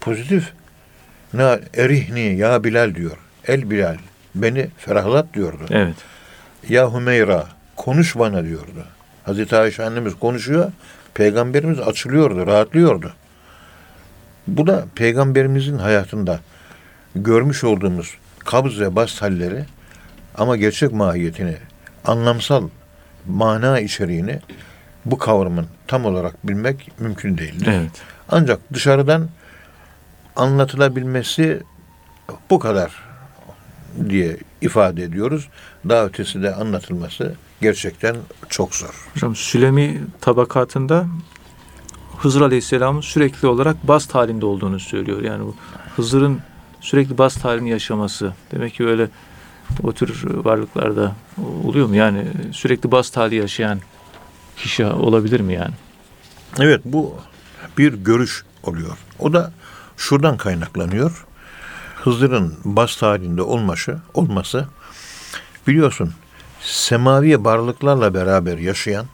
[0.00, 0.52] Pozitif.
[1.34, 3.16] Ne erihni ya Bilal diyor.
[3.46, 3.96] El Bilal
[4.34, 5.64] beni ferahlat diyordu.
[5.70, 5.94] Evet.
[6.68, 7.46] Ya Hümeyra
[7.76, 8.84] konuş bana diyordu.
[9.24, 10.72] Hazreti Ayşe annemiz konuşuyor.
[11.14, 13.12] Peygamberimiz açılıyordu, rahatlıyordu.
[14.46, 16.40] Bu da peygamberimizin hayatında
[17.14, 19.64] görmüş olduğumuz kabz ve bast halleri
[20.34, 21.56] ama gerçek mahiyetini,
[22.04, 22.68] anlamsal
[23.26, 24.40] mana içeriğini
[25.04, 27.68] bu kavramın tam olarak bilmek mümkün değildir.
[27.70, 28.02] Evet.
[28.28, 29.28] Ancak dışarıdan
[30.36, 31.62] anlatılabilmesi
[32.50, 32.92] bu kadar
[34.08, 35.48] diye ifade ediyoruz.
[35.88, 38.16] Daha ötesi de anlatılması gerçekten
[38.48, 39.08] çok zor.
[39.14, 41.06] Hocam Sülemi tabakatında
[42.18, 45.22] Hızır Aleyhisselam'ın sürekli olarak bast halinde olduğunu söylüyor.
[45.22, 45.54] Yani bu
[45.96, 46.40] Hızır'ın
[46.80, 48.34] sürekli bast halini yaşaması.
[48.52, 49.08] Demek ki öyle
[49.82, 51.16] o tür varlıklarda
[51.64, 51.96] oluyor mu?
[51.96, 53.80] Yani sürekli bast hali yaşayan
[54.56, 55.74] kişi olabilir mi yani?
[56.60, 57.14] Evet bu
[57.78, 58.98] bir görüş oluyor.
[59.18, 59.52] O da
[59.96, 61.26] şuradan kaynaklanıyor.
[61.96, 64.68] Hızır'ın bast halinde olması, olması
[65.66, 66.12] biliyorsun
[66.64, 69.06] semavi varlıklarla beraber yaşayan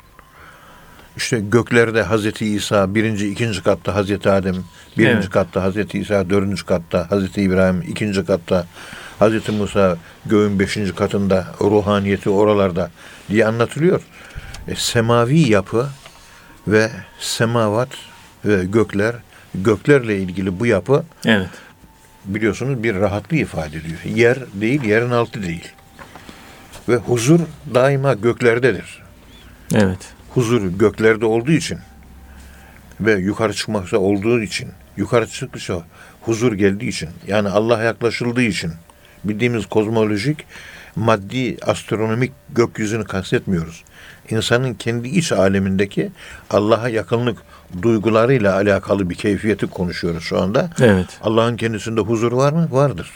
[1.16, 4.54] işte göklerde Hazreti İsa birinci, ikinci katta Hazreti Adem,
[4.98, 5.30] birinci Evet.
[5.30, 8.66] katta Hazreti İsa, dördüncü katta Hazreti İbrahim, ikinci katta
[9.18, 9.96] Hazreti Musa
[10.26, 12.90] göğün beşinci katında ruhaniyeti oralarda
[13.30, 14.02] diye anlatılıyor.
[14.68, 15.86] E, semavi yapı
[16.68, 16.90] ve
[17.20, 17.88] semavat
[18.44, 19.14] ve gökler,
[19.54, 21.48] göklerle ilgili bu yapı Evet.
[22.24, 23.98] biliyorsunuz bir rahatlığı ifade ediyor.
[24.04, 25.68] Yer değil, yerin altı değil.
[26.88, 27.40] Ve huzur
[27.74, 29.02] daima göklerdedir.
[29.74, 29.98] Evet.
[30.34, 31.78] Huzur göklerde olduğu için
[33.00, 35.82] ve yukarı çıkmakta olduğu için, yukarı çıkmışsa
[36.20, 38.72] huzur geldiği için, yani Allah'a yaklaşıldığı için
[39.24, 40.44] bildiğimiz kozmolojik,
[40.96, 43.84] maddi, astronomik gökyüzünü kastetmiyoruz.
[44.30, 46.10] İnsanın kendi iç alemindeki
[46.50, 47.38] Allah'a yakınlık
[47.82, 50.70] duygularıyla alakalı bir keyfiyeti konuşuyoruz şu anda.
[50.80, 51.06] Evet.
[51.22, 52.68] Allah'ın kendisinde huzur var mı?
[52.70, 53.10] Vardır.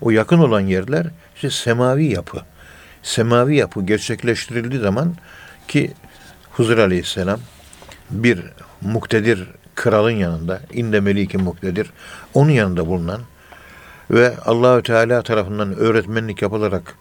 [0.00, 2.42] O yakın olan yerler işte semavi yapı.
[3.06, 5.14] Semavi yapı gerçekleştirildiği zaman
[5.68, 5.92] ki
[6.52, 7.40] Huzur Aleyhisselam
[8.10, 8.40] bir
[8.80, 11.90] muktedir kralın yanında, inde meliki muktedir,
[12.34, 13.20] onun yanında bulunan
[14.10, 16.94] ve Allahü Teala tarafından öğretmenlik yapılarak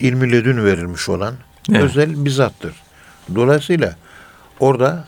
[0.00, 1.34] ilmi ledün verilmiş olan
[1.70, 1.82] Evet.
[1.82, 2.72] özel bir zattır.
[3.34, 3.96] Dolayısıyla
[4.60, 5.04] orada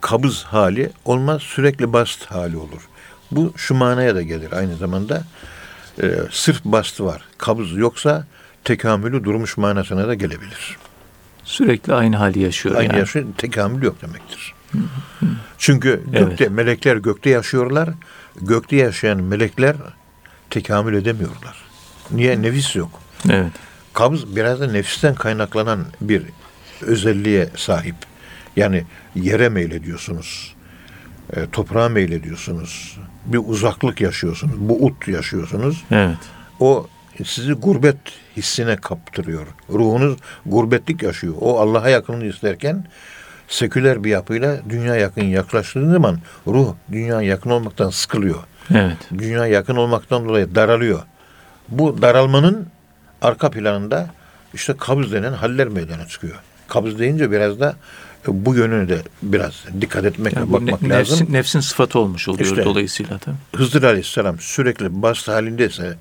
[0.00, 2.88] kabız hali olmaz, sürekli bast hali olur.
[3.30, 5.22] Bu şu manaya da gelir aynı zamanda.
[6.02, 8.24] e, sırf bastı var, kabız yoksa
[8.64, 10.76] tekamülü durmuş manasına da gelebilir.
[11.44, 12.98] Sürekli aynı hali yaşıyor Aynı yani.
[12.98, 14.54] yaşı tekamül yok demektir.
[15.58, 16.28] Çünkü Evet.
[16.28, 17.90] gökte melekler gökte yaşıyorlar.
[18.40, 19.76] Gökte yaşayan melekler
[20.50, 21.56] tekamül edemiyorlar.
[22.10, 22.42] Niye?
[22.42, 23.00] Nefis yok.
[23.30, 23.52] Evet.
[23.94, 26.22] Kabız biraz da nefisten kaynaklanan bir
[26.80, 27.94] özelliğe sahip.
[28.56, 28.84] Yani
[29.14, 30.54] yere meylediyorsunuz.
[31.36, 32.98] E, toprağa meylediyorsunuz.
[33.26, 34.54] Bir uzaklık yaşıyorsunuz.
[34.58, 35.84] Bu ut yaşıyorsunuz.
[35.90, 36.16] Evet.
[36.60, 36.86] O
[37.24, 37.96] sizi gurbet
[38.36, 39.46] hissine kaptırıyor.
[39.70, 41.34] Ruhunuz gurbetlik yaşıyor.
[41.40, 42.84] O Allah'a yakınlığı isterken
[43.48, 48.38] seküler bir yapıyla dünya yakın yaklaştığı zaman ruh dünya yakın olmaktan sıkılıyor.
[48.74, 48.96] Evet.
[49.18, 51.02] Dünya yakın olmaktan dolayı daralıyor.
[51.68, 52.66] Bu daralmanın
[53.22, 54.06] arka planında
[54.54, 56.34] işte kabız denen haller meydana çıkıyor.
[56.68, 57.76] Kabız deyince biraz da
[58.28, 61.18] e, bu yönüne de biraz dikkat etmek Yani bakmak ne- lazım.
[61.18, 62.64] nefsin, nefsin sıfatı olmuş oluyor İşte.
[62.64, 63.36] dolayısıyla tabii.
[63.56, 65.96] Hızır Aleyhisselam sürekli bast halindeyse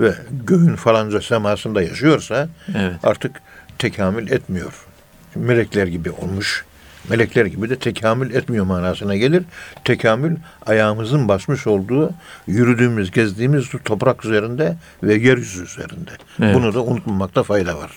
[0.00, 0.14] ve
[0.46, 3.04] göğün falanca semasında yaşıyorsa Evet.
[3.04, 3.40] artık
[3.78, 4.86] tekamül etmiyor.
[5.34, 6.64] Melekler gibi olmuş.
[7.10, 9.42] Melekler gibi de tekamül etmiyor manasına gelir.
[9.84, 10.36] Tekamül
[10.66, 12.10] ayağımızın basmış olduğu,
[12.46, 16.10] yürüdüğümüz, gezdiğimiz toprak üzerinde ve yeryüzü üzerinde.
[16.42, 16.54] Evet.
[16.54, 17.90] Bunu da unutmamakta fayda var.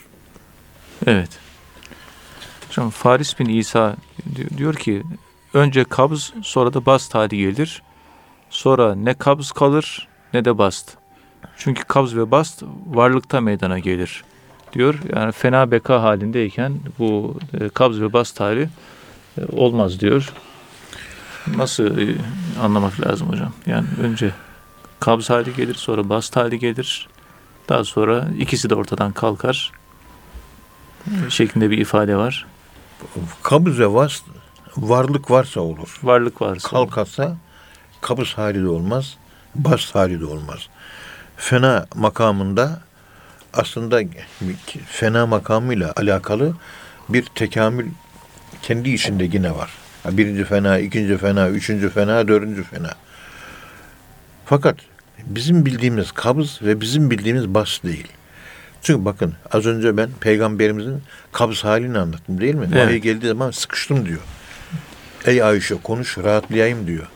[1.07, 1.29] Evet.
[2.67, 3.95] Hocam Faris bin İsa
[4.35, 5.03] di- diyor ki
[5.53, 7.81] önce kabz sonra da bast hali gelir.
[8.49, 10.97] Sonra ne kabz kalır ne de bast.
[11.63, 14.23] Çünkü kabz ve bast varlıkta meydana gelir
[14.73, 14.95] diyor.
[15.15, 18.69] Yani fena beka halindeyken bu e, kabz ve bast hali
[19.37, 20.33] e, olmaz diyor.
[21.55, 22.15] Nasıl e,
[22.61, 23.53] anlamak lazım hocam?
[23.65, 24.31] Yani önce
[24.99, 27.07] kabz hali gelir, sonra bast hali gelir.
[27.69, 29.71] Daha sonra ikisi de ortadan kalkar.
[31.29, 32.45] Şeklinde bir ifade var.
[33.43, 34.23] Kabız ve vast
[34.77, 35.99] varlık varsa olur.
[36.03, 36.69] Varlık varsa.
[36.69, 37.37] Kalkarsa
[38.01, 39.17] kabız hali de olmaz,
[39.55, 40.69] bast hali de olmaz.
[41.41, 42.79] Fena makamında
[43.53, 44.01] aslında
[44.87, 46.53] fena makamıyla alakalı
[47.09, 47.85] bir tekamül
[48.61, 49.71] kendi içinde yine var.
[50.05, 52.95] Birinci fena, ikinci fena, üçüncü fena, dördüncü fena.
[54.45, 54.75] Fakat
[55.25, 58.07] bizim bildiğimiz kabız ve bizim bildiğimiz bas değil.
[58.81, 62.67] Çünkü bakın az önce ben peygamberimizin kabız halini anlattım değil mi?
[62.73, 62.87] Evet.
[62.87, 64.21] Vahiy geldiği zaman sıkıştım diyor.
[65.25, 67.07] Ey Ayşe konuş rahatlayayım diyor.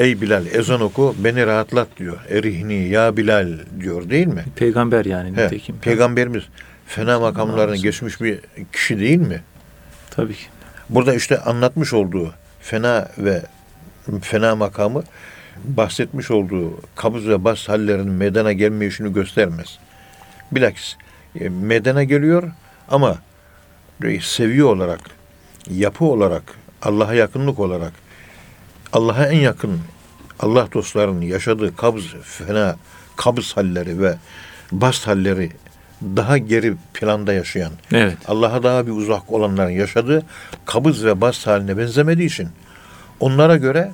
[0.00, 2.18] Ey Bilal ezan oku beni rahatlat diyor.
[2.28, 3.48] Erihni ya Bilal
[3.80, 4.44] diyor değil mi?
[4.56, 5.78] Peygamber yani He, nitekim.
[5.78, 6.42] Peygamberimiz
[6.86, 8.40] fena makamlarını geçmiş bir
[8.72, 9.42] kişi değil mi?
[10.10, 10.44] Tabii ki.
[10.88, 13.42] Burada işte anlatmış olduğu fena ve
[14.22, 15.02] fena makamı
[15.64, 19.78] bahsetmiş olduğu kabız ve bas hallerinin meydana gelmeyişini göstermez.
[20.52, 20.96] Bilakis
[21.40, 22.50] e, meydana geliyor
[22.88, 23.18] ama
[24.20, 25.00] seviye olarak,
[25.70, 26.42] yapı olarak,
[26.82, 27.92] Allah'a yakınlık olarak,
[28.92, 29.80] Allah'a en yakın
[30.40, 32.76] Allah dostlarının yaşadığı kabız, fena
[33.16, 34.16] kabız halleri ve
[34.72, 35.52] bast halleri
[36.02, 38.16] daha geri planda yaşayan, Evet.
[38.28, 40.22] Allah'a daha bir uzak olanların yaşadığı
[40.64, 42.48] kabız ve bast haline benzemediği için
[43.20, 43.92] onlara göre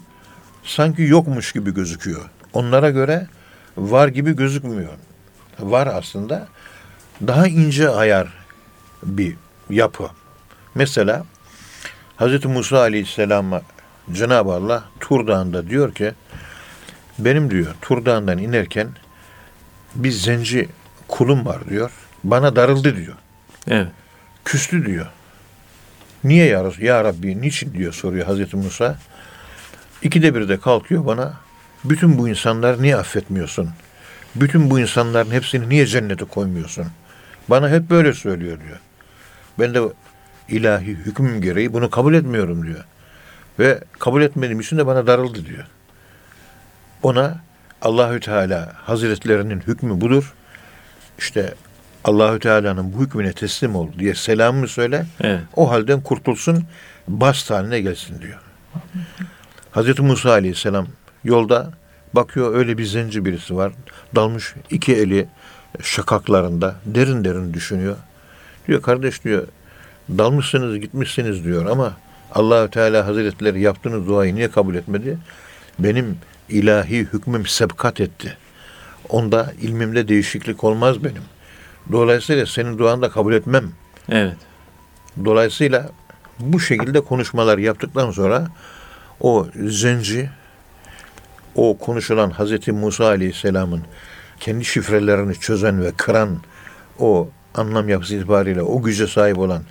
[0.64, 2.30] sanki yokmuş gibi gözüküyor.
[2.53, 3.26] Onlara göre
[3.76, 4.92] var gibi gözükmüyor.
[5.61, 6.49] Var aslında
[7.26, 8.28] daha ince ayar
[9.03, 9.36] bir
[9.70, 10.09] yapı.
[10.74, 11.24] Mesela
[12.18, 12.44] Hz.
[12.44, 13.62] Musa Aleyhisselam'a
[14.12, 16.12] Cenab-ı Allah Tur Dağı'nda diyor ki
[17.18, 18.88] benim diyor Tur Dağı'ndan inerken
[19.94, 20.68] bir zenci
[21.09, 21.90] kulum var diyor.
[22.24, 23.14] Bana darıldı diyor.
[23.68, 23.88] Evet.
[24.44, 25.07] Küstü diyor.
[26.24, 28.98] Niye ya, Resul- ya Rabbi niçin diyor soruyor Hazreti Musa.
[30.02, 31.34] İkide bir de kalkıyor bana.
[31.84, 33.70] Bütün bu insanları niye affetmiyorsun?
[34.34, 36.86] Bütün bu insanların hepsini niye cennete koymuyorsun?
[37.48, 38.78] Bana hep böyle söylüyor diyor.
[39.59, 39.80] Ben de
[40.48, 42.84] ilahi hüküm gereği bunu kabul etmiyorum diyor.
[43.59, 45.66] Ve kabul etmediğim için de bana darıldı diyor.
[47.02, 47.40] Ona
[47.82, 50.34] Allahü Teala Hazretlerinin hükmü budur.
[51.18, 51.54] İşte
[52.04, 55.07] Allahü Teala'nın bu hükmüne teslim ol diye selamımı söyle.
[55.20, 55.40] Evet.
[55.57, 56.64] O halden kurtulsun,
[57.09, 58.38] bast haline gelsin diyor.
[59.70, 60.86] Hazreti Musa Aleyhisselam
[61.24, 61.72] yolda
[62.12, 63.72] bakıyor öyle bir zenci birisi var.
[64.14, 65.28] Dalmış iki eli
[65.82, 67.96] şakaklarında derin derin düşünüyor.
[68.68, 69.46] Diyor kardeş diyor
[70.11, 71.96] dalmışsınız gitmişsiniz diyor ama
[72.33, 75.18] Allahü Teala Hazretleri yaptığınız duayı niye kabul etmedi?
[75.79, 76.18] Benim
[76.49, 78.37] ilahi hükmüm sebkat etti.
[79.09, 81.22] Onda ilmimde değişiklik olmaz benim.
[81.93, 83.72] Dolayısıyla senin duanı da kabul etmem.
[84.09, 84.37] Evet.
[85.24, 85.91] Dolayısıyla
[86.39, 88.49] bu şekilde konuşmalar yaptıktan sonra
[89.20, 90.31] o zenci
[91.55, 93.83] o konuşulan Hazreti Musa Aleyhisselam'ın
[94.41, 96.39] kendi şifrelerini çözen ve kıran
[96.99, 99.62] o anlam yapısı itibariyle o güce sahip olan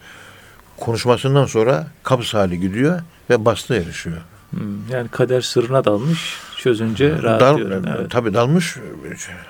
[0.80, 4.18] konuşmasından sonra kabz hali gidiyor ve bastı erişiyor.
[4.50, 6.38] Hmm, Yani kader sırrına dalmış.
[6.58, 7.84] Çözünce Dal, rahatlıyor.
[7.98, 8.12] evet.
[8.12, 8.78] Tabii dalmış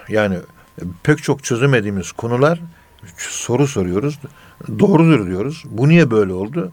[0.09, 0.37] yani
[1.03, 2.59] pek çok çözemediğimiz konular
[3.17, 4.19] soru soruyoruz.
[4.79, 5.63] Doğrudur diyoruz.
[5.65, 6.71] Bu niye böyle oldu?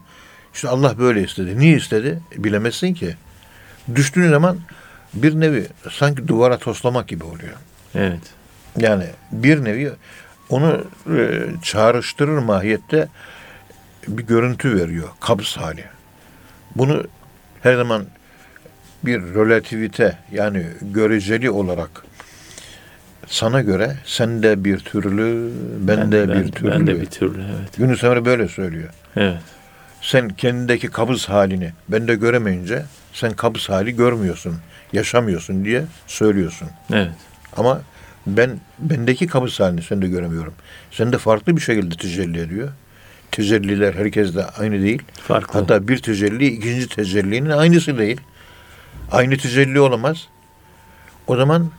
[0.53, 1.59] İşte Allah böyle istedi.
[1.59, 2.19] Niye istedi?
[2.37, 3.15] Bilemezsin ki.
[3.95, 4.57] Düştüğün zaman
[5.13, 7.53] bir nevi sanki duvara toslamak gibi oluyor.
[7.95, 8.21] Evet.
[8.77, 9.91] Yani bir nevi
[10.49, 10.81] onu
[11.17, 13.07] e, çağrıştırır mahiyette
[14.07, 15.07] bir görüntü veriyor.
[15.19, 15.83] Kabz hali.
[16.75, 17.03] Bunu
[17.61, 18.05] her zaman
[19.05, 21.89] bir relativite yani göreceli olarak
[23.27, 26.71] sana göre sende bir türlü, bende ben, bir türlü.
[26.71, 27.41] Ben de bir türlü.
[27.41, 27.79] Evet.
[27.79, 28.89] Yunus Emre böyle söylüyor.
[29.15, 29.37] Evet.
[30.01, 32.83] Sen kendindeki kabız halini bende göremeyince
[33.13, 34.55] sen kabız hali görmüyorsun,
[34.93, 36.67] yaşamıyorsun diye söylüyorsun.
[36.93, 37.11] Evet.
[37.57, 37.81] Ama
[38.27, 40.53] ben bendeki kabız halini sende göremiyorum.
[40.91, 42.69] Sende farklı bir şekilde tecelli ediyor.
[43.33, 45.01] Tecelliler herkeste aynı değil.
[45.27, 45.59] Farklı.
[45.59, 48.21] Hatta bir tecelli ikinci tecellinin aynısı değil.
[49.11, 50.27] Aynı tecelli olamaz.
[51.27, 51.71] O zaman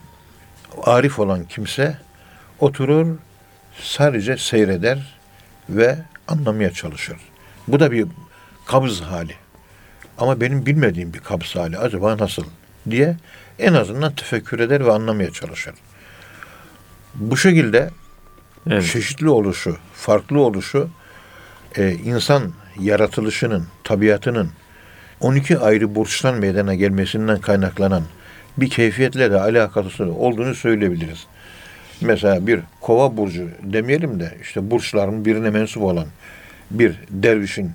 [0.83, 1.97] arif olan kimse
[2.59, 3.17] oturur
[3.81, 5.17] sadece seyreder
[5.69, 5.97] ve
[6.27, 7.17] anlamaya çalışır.
[7.67, 8.07] Bu da bir
[8.65, 9.35] kabız hali.
[10.17, 12.45] Ama benim bilmediğim bir kabız hali acaba nasıl
[12.89, 13.17] diye
[13.59, 15.73] en azından tefekkür eder ve anlamaya çalışır.
[17.13, 17.89] Bu şekilde
[18.67, 18.91] evet.
[18.91, 20.89] çeşitli oluşu, farklı oluşu
[21.77, 24.49] e, insan yaratılışının, tabiatının
[25.19, 28.03] 12 ayrı burçtan meydana gelmesinden kaynaklanan
[28.57, 31.27] bir keyfiyetle de alakası olduğunu söyleyebiliriz.
[32.01, 36.05] Mesela bir kova burcu demeyelim de işte burçların birine mensup olan
[36.71, 37.71] bir dervişin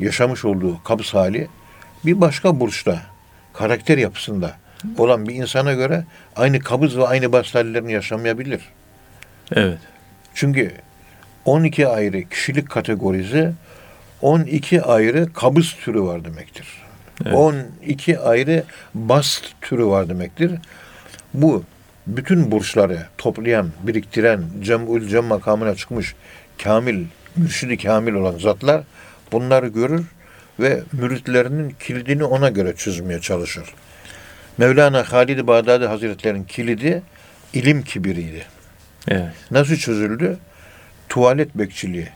[0.00, 1.48] yaşamış olduğu kabız hali
[2.04, 3.02] bir başka burçta,
[3.52, 4.56] karakter yapısında
[4.98, 6.04] olan bir insana göre
[6.36, 8.60] aynı kabız ve aynı bast hallerini yaşamayabilir.
[9.52, 9.78] Evet.
[10.34, 10.72] Çünkü
[11.44, 13.52] 12 ayrı kişilik kategorisi
[14.22, 16.66] 12 ayrı kabız türü var demektir.
[17.24, 17.34] Evet.
[17.34, 18.64] 12 ayrı
[18.94, 20.52] bast türü var demektir.
[21.34, 21.64] Bu
[22.06, 26.14] bütün burçları toplayan, biriktiren, cem'ül cem makamına çıkmış
[26.62, 27.04] kamil,
[27.36, 28.82] mürşidi kamil olan zatlar
[29.32, 30.06] bunları görür
[30.60, 33.64] ve müritlerinin kilidini ona göre çözmeye çalışır.
[34.58, 37.02] Mevlana Halid-i Bağdadi Hazretleri'nin kilidi
[37.52, 38.42] ilim kibiriydi.
[39.08, 39.32] Evet.
[39.50, 40.38] Nasıl çözüldü?
[41.14, 42.08] Tuvalet bekçiliği.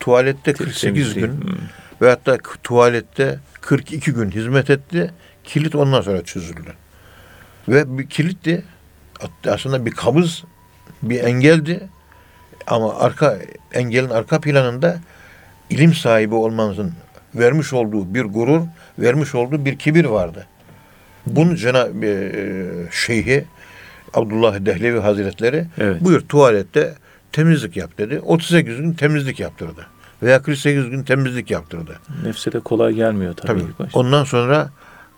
[0.00, 1.26] Tuvalette 48 Temizliği.
[1.26, 1.58] gün Hmm.
[2.02, 5.10] ve hatta tuvalette 42 gün hizmet etti.
[5.44, 6.72] Kilit ondan sonra çözüldü.
[7.68, 8.64] Ve bir kilitti.
[9.48, 10.44] Aslında bir kabız,
[11.02, 11.80] bir engeldi.
[12.66, 13.38] Ama arka
[13.72, 14.98] engelin arka planında
[15.70, 16.92] ilim sahibi olmanızın
[17.34, 18.62] vermiş olduğu bir gurur,
[18.98, 20.46] vermiş olduğu bir kibir vardı.
[21.26, 22.32] Bunu Cenab-ı e,
[22.92, 23.44] Şeyhi
[24.14, 26.00] Abdullah Dehlevi Hazretleri Evet.
[26.04, 26.94] buyur tuvalette
[27.32, 28.20] temizlik yap dedi.
[28.20, 29.86] 38 gün temizlik yaptırdı.
[30.22, 31.98] Veya 48 gün temizlik yaptırdı.
[32.24, 33.64] Nefse de kolay gelmiyor tabii.
[33.78, 33.88] Tabii.
[33.92, 34.70] Ondan sonra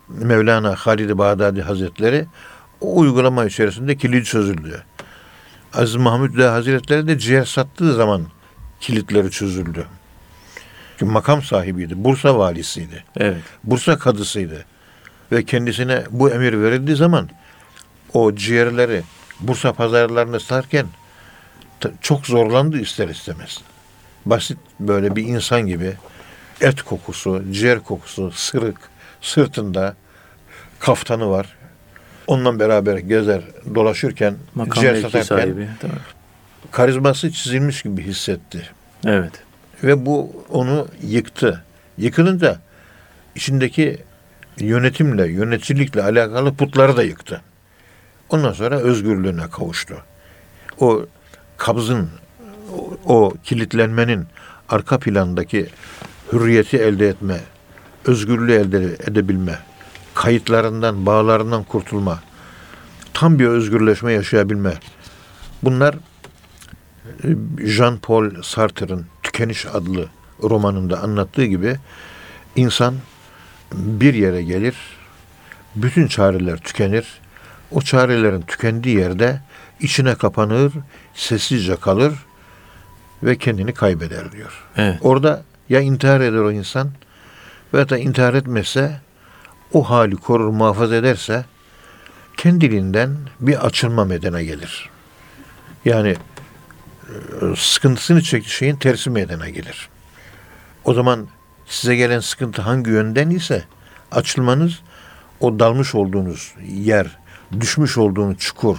[0.08, 2.26] Mevlana Halid-i Bağdadi Hazretleri
[2.80, 4.82] o uygulama içerisinde kilit çözüldü.
[5.74, 8.22] Aziz Mahmud Dağ Hazretleri de ciğer sattığı zaman
[8.80, 9.86] kilitleri çözüldü.
[10.98, 12.04] Çünkü makam sahibiydi.
[12.04, 13.04] Bursa valisiydi.
[13.16, 13.42] Evet.
[13.64, 14.64] Bursa kadısıydı.
[15.32, 17.28] Ve kendisine bu emir verildiği zaman
[18.14, 19.02] o ciğerleri
[19.40, 20.90] Bursa pazarlarında satarken t-
[22.00, 23.60] çok zorlandı ister istemez.
[24.26, 25.92] Basit böyle bir insan gibi
[26.60, 28.76] et kokusu, ciğer kokusu, sırık,
[29.20, 29.96] sırtında
[30.78, 31.56] kaftanı var.
[32.26, 33.42] Onunla beraber gezer,
[33.74, 35.68] dolaşırken, Makam ciğer satarken sahibi.
[36.70, 38.68] Karizması çizilmiş gibi hissetti.
[39.04, 39.32] Evet.
[39.84, 41.64] Ve bu onu yıktı.
[41.98, 42.60] Yıkılınca
[43.34, 43.98] içindeki
[44.58, 47.42] yönetimle, yöneticilikle alakalı putları da yıktı.
[48.28, 49.96] Ondan sonra özgürlüğüne kavuştu.
[50.78, 51.06] O
[51.62, 52.08] kabzın,
[52.76, 54.26] o, o kilitlenmenin
[54.68, 55.66] arka plandaki
[56.32, 57.40] hürriyeti elde etme,
[58.04, 59.58] özgürlüğü elde edebilme,
[60.14, 62.22] kayıtlarından, bağlarından kurtulma,
[63.14, 64.74] tam bir özgürleşme yaşayabilme.
[65.62, 65.94] Bunlar
[67.58, 70.08] Jean-Paul Sartre'ın Tükeniş adlı
[70.42, 71.76] romanında anlattığı gibi
[72.56, 72.94] insan
[73.72, 74.74] bir yere gelir,
[75.76, 77.06] bütün çareler tükenir.
[77.70, 79.40] O çarelerin tükendiği yerde
[79.82, 80.72] içine kapanır,
[81.14, 82.12] sessizce kalır
[83.22, 84.64] ve kendini kaybeder diyor.
[84.76, 84.98] Evet.
[85.00, 86.90] Orada ya intihar eder o insan
[87.74, 89.00] veya da intihar etmezse
[89.72, 91.44] o hali korur muhafaza ederse
[92.36, 94.90] kendiliğinden bir açılma meydana gelir.
[95.84, 96.16] Yani
[97.08, 99.88] e, sıkıntısını çektiği şeyin tersi meydana gelir.
[100.84, 101.28] O zaman
[101.66, 103.64] size gelen sıkıntı hangi yönden ise
[104.12, 104.80] açılmanız
[105.40, 107.18] o dalmış olduğunuz yer,
[107.60, 108.78] düşmüş olduğunuz çukur,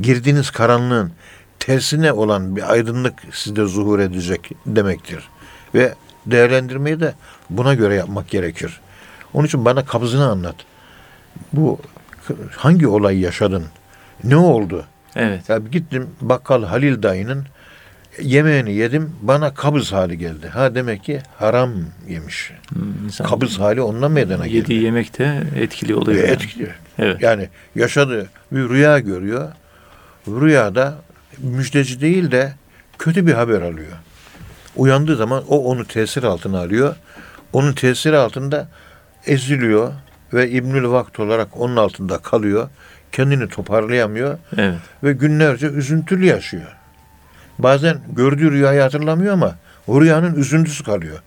[0.00, 1.12] girdiğiniz karanlığın
[1.58, 5.28] tersine olan bir aydınlık sizde zuhur edecek demektir.
[5.74, 5.94] Ve
[6.26, 7.14] değerlendirmeyi de
[7.50, 8.80] buna göre yapmak gerekir.
[9.34, 10.56] Onun için bana kabzını anlat.
[11.52, 11.78] Bu
[12.56, 13.64] hangi olayı yaşadın?
[14.24, 14.84] Ne oldu?
[15.16, 15.48] Evet.
[15.48, 17.44] Ya gittim bakkal Halil dayının
[18.22, 20.48] yemeğini yedim bana kabız hali geldi.
[20.48, 21.72] Ha demek ki haram
[22.08, 22.52] yemiş.
[22.68, 24.56] Hmm, insan Kabız hali ondan meydana geldi.
[24.56, 26.18] Yediği yemek de etkili oluyor.
[26.18, 26.30] Yani.
[26.30, 26.74] etkiliyor.
[26.98, 27.22] Evet.
[27.22, 29.52] Yani yaşadığı bir rüya görüyor.
[30.28, 30.94] Rüyada
[31.38, 32.52] müjdeci değil de
[32.98, 33.92] kötü bir haber alıyor.
[34.76, 36.96] Uyandığı zaman o onu tesir altına alıyor.
[37.52, 38.68] Onun tesiri altında
[39.26, 39.92] eziliyor
[40.32, 42.68] ve İbnül Vakt olarak onun altında kalıyor.
[43.12, 44.78] Kendini toparlayamıyor Evet.
[45.02, 46.76] ve günlerce üzüntülü yaşıyor.
[47.58, 49.54] Bazen gördüğü rüyayı hatırlamıyor ama
[49.86, 51.18] o rüyanın üzüntüsü kalıyor.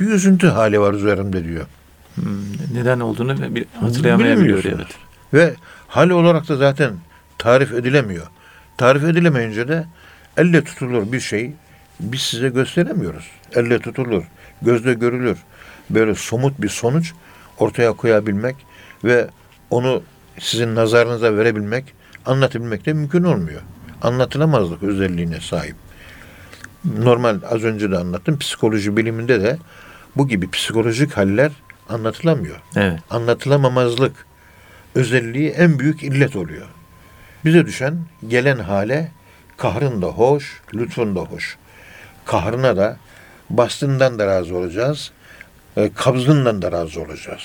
[0.00, 1.66] Bir üzüntü hali var üzerimde diyor.
[2.14, 2.24] Hmm,
[2.74, 3.34] Neden olduğunu
[3.80, 4.64] hatırlayamayabiliyor.
[4.64, 4.86] Evet.
[5.34, 5.54] Ve
[5.88, 6.92] hal olarak da zaten
[7.38, 8.26] tarif edilemiyor.
[8.82, 9.84] Tarif edilemeyince de
[10.36, 11.52] elle tutulur bir şey
[12.00, 13.30] biz size gösteremiyoruz.
[13.54, 14.24] Elle tutulur,
[14.62, 15.38] gözle görülür.
[15.90, 17.12] Böyle somut bir sonuç
[17.58, 18.56] ortaya koyabilmek
[19.04, 19.28] ve
[19.70, 20.02] onu
[20.38, 21.94] sizin nazarınıza verebilmek,
[22.26, 23.60] anlatabilmek de mümkün olmuyor.
[24.02, 25.76] Anlatılamazlık özelliğine sahip.
[26.98, 29.58] Normal az önce de anlattım psikoloji biliminde de
[30.16, 31.52] bu gibi psikolojik haller
[31.88, 33.00] anlatılamıyor Evet.
[33.10, 34.26] anlatılamamazlık
[34.94, 36.66] özelliği en büyük illet oluyor.
[37.44, 39.10] Bize düşen gelen hale
[39.56, 41.56] kahrın da hoş, lütfun da hoş.
[42.24, 42.96] Kahrına da
[43.50, 45.10] bastından da razı olacağız,
[45.76, 47.40] e, kabzından da razı olacağız.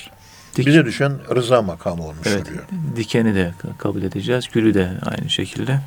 [0.56, 2.48] Dik- Bize düşen rıza makamı olmuş Evet.
[2.48, 2.64] oluyor.
[2.96, 4.46] Dikeni de ka- kabul edeceğiz.
[4.54, 5.80] Gülü de aynı şekilde.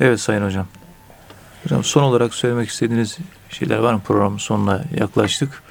[0.00, 0.66] Evet Sayın Hocam.
[1.64, 3.18] Hocam son olarak söylemek istediğiniz
[3.50, 4.00] şeyler var mı?
[4.04, 5.62] Programın sonuna yaklaştık.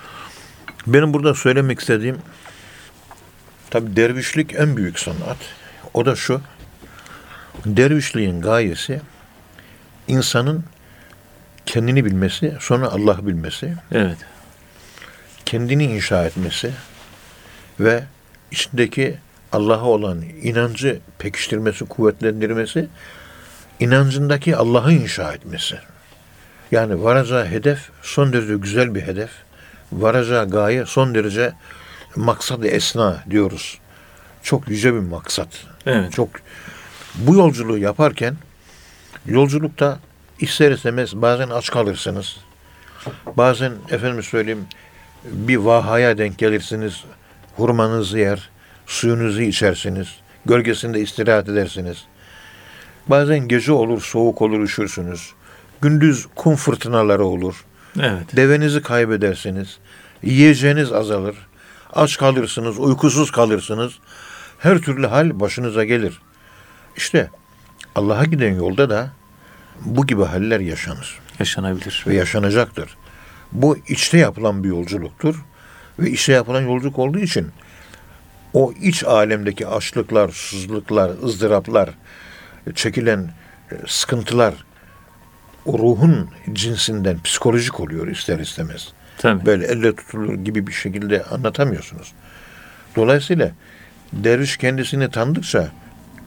[0.88, 2.18] Benim burada söylemek istediğim
[3.70, 5.38] tabi dervişlik en büyük sanat.
[5.94, 6.42] O da şu.
[7.66, 9.02] Dervişliğin gayesi
[10.08, 10.64] insanın
[11.66, 14.18] kendini bilmesi, sonra Allah bilmesi, Evet.
[15.46, 16.72] kendini inşa etmesi
[17.80, 18.04] ve
[18.52, 19.18] içindeki
[19.52, 22.88] Allah'a olan inancı pekiştirmesi, kuvvetlendirmesi,
[23.80, 25.76] inancındaki Allah'ı inşa etmesi.
[26.72, 29.30] Yani varacağı hedef son derece güzel bir hedef.
[29.92, 31.54] Varacağı gaye son derece
[32.16, 33.80] maksat esna diyoruz.
[34.44, 35.48] Çok yüce bir maksat.
[35.86, 36.12] Evet.
[36.14, 36.30] Çok
[37.18, 38.36] bu yolculuğu yaparken
[39.26, 40.00] yolculukta
[40.40, 42.38] ister istemez bazen aç kalırsınız.
[43.38, 44.68] Bazen efendim söyleyeyim
[45.24, 47.04] bir vahaya denk gelirsiniz.
[47.56, 48.50] Hurmanızı yer,
[48.86, 50.08] suyunuzu içersiniz.
[50.46, 52.06] Gölgesinde istirahat edersiniz.
[53.08, 55.34] Bazen gece olur, soğuk olur, üşürsünüz.
[55.82, 57.66] Gündüz kum fırtınaları olur.
[58.00, 58.36] Evet.
[58.36, 59.78] Devenizi kaybedersiniz.
[60.24, 61.36] Yiyeceğiniz azalır.
[61.94, 63.94] Aç kalırsınız, uykusuz kalırsınız.
[64.60, 66.22] Her türlü hal başınıza gelir.
[66.98, 67.30] İşte
[67.96, 69.12] Allah'a giden yolda da
[69.86, 72.04] bu gibi haller yaşanır Yaşanabilir.
[72.08, 72.98] ve yaşanacaktır.
[73.52, 75.46] Bu içte yapılan bir yolculuktur
[76.00, 77.48] ve içte yapılan yolculuk olduğu için
[78.54, 81.90] o iç alemdeki açlıklar, susuzluklar, ızdıraplar,
[82.76, 83.32] çekilen
[83.72, 84.54] e, sıkıntılar
[85.66, 88.94] o ruhun cinsinden psikolojik oluyor ister istemez.
[89.18, 89.46] Tabii.
[89.46, 92.14] Böyle elle tutulur gibi bir şekilde anlatamıyorsunuz.
[92.96, 93.52] Dolayısıyla
[94.14, 95.72] derviş kendisini tanıdıkça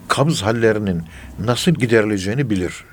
[0.08, 1.04] kabz hallerinin
[1.38, 2.84] nasıl giderileceğini bilir.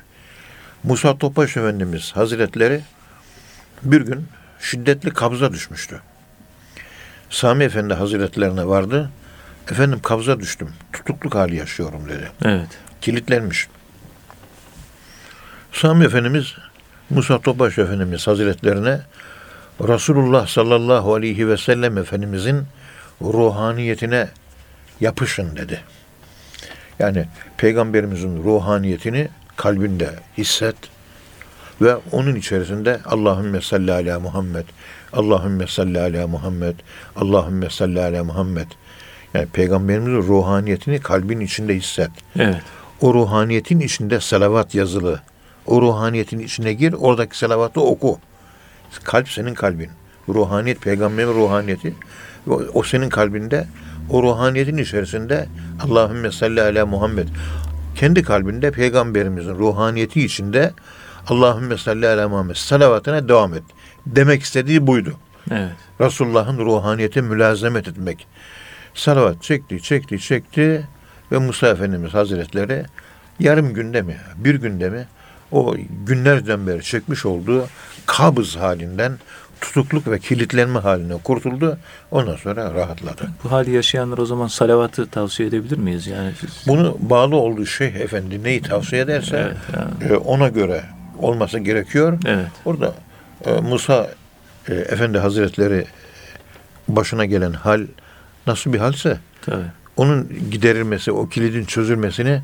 [0.83, 2.81] Musa Topbaş Efendimiz Hazretleri
[3.83, 4.27] bir gün
[4.59, 6.01] şiddetli kabza düşmüştü.
[7.29, 9.11] Sami Efendi Hazretlerine vardı.
[9.71, 10.69] Efendim kabza düştüm.
[10.93, 12.31] Tutukluk hali yaşıyorum dedi.
[12.45, 12.69] Evet.
[13.01, 13.67] Kilitlenmiş.
[15.71, 16.55] Sami Efendimiz
[17.09, 19.01] Musa Topbaş Efendimiz Hazretlerine
[19.81, 22.63] Resulullah sallallahu aleyhi ve sellem Efendimizin
[23.21, 24.29] ruhaniyetine
[25.01, 25.81] yapışın dedi.
[26.99, 27.25] Yani
[27.57, 30.75] peygamberimizin ruhaniyetini kalbinde hisset
[31.81, 34.65] ve onun içerisinde Allahümme salli ala Muhammed,
[35.13, 36.75] Allahümme salli ala Muhammed,
[37.15, 38.67] Allahümme salli ala Muhammed.
[39.33, 42.09] Yani peygamberimizin ruhaniyetini kalbin içinde hisset.
[42.39, 42.61] Evet.
[43.01, 45.21] O ruhaniyetin içinde salavat yazılı.
[45.65, 48.19] O ruhaniyetin içine gir, oradaki salavatı oku.
[49.03, 49.89] Kalp senin kalbin.
[50.29, 51.93] Ruhaniyet, peygamberin ruhaniyeti.
[52.49, 53.67] O, o senin kalbinde.
[54.09, 55.47] O ruhaniyetin içerisinde
[55.83, 57.27] Allahümme salli ala Muhammed.
[57.95, 60.73] Kendi kalbinde peygamberimizin ruhaniyeti içinde
[61.27, 63.63] Allahümme salli ala Muhammed salavatına devam et.
[64.05, 65.13] Demek istediği buydu.
[65.51, 65.71] Evet.
[66.01, 68.27] Resulullah'ın ruhaniyete mülazemet etmek.
[68.93, 70.87] Salavat çekti, çekti, çekti
[71.31, 72.85] ve Musa Efendimiz Hazretleri
[73.39, 75.07] yarım günde mi, bir günde mi
[75.51, 75.75] o
[76.05, 77.67] günlerden beri çekmiş olduğu
[78.05, 79.17] kabız halinden
[79.61, 81.77] tutukluk ve kilitlenme haline kurtuldu.
[82.11, 83.27] Ondan sonra rahatladı.
[83.43, 86.07] Bu hali yaşayanlar o zaman salavatı tavsiye edebilir miyiz?
[86.07, 89.53] Yani siz- Bunu bağlı olduğu şey efendi neyi tavsiye ederse
[90.01, 90.83] Evet, e, ona göre
[91.17, 92.17] olması gerekiyor.
[92.25, 92.47] Evet.
[92.65, 92.93] Orada
[93.45, 94.09] e, Musa
[94.69, 95.85] e, Efendi Hazretleri
[96.87, 97.81] başına gelen hal
[98.47, 99.65] nasıl bir halse Tabii.
[99.97, 102.41] onun giderilmesi, o kilidin çözülmesini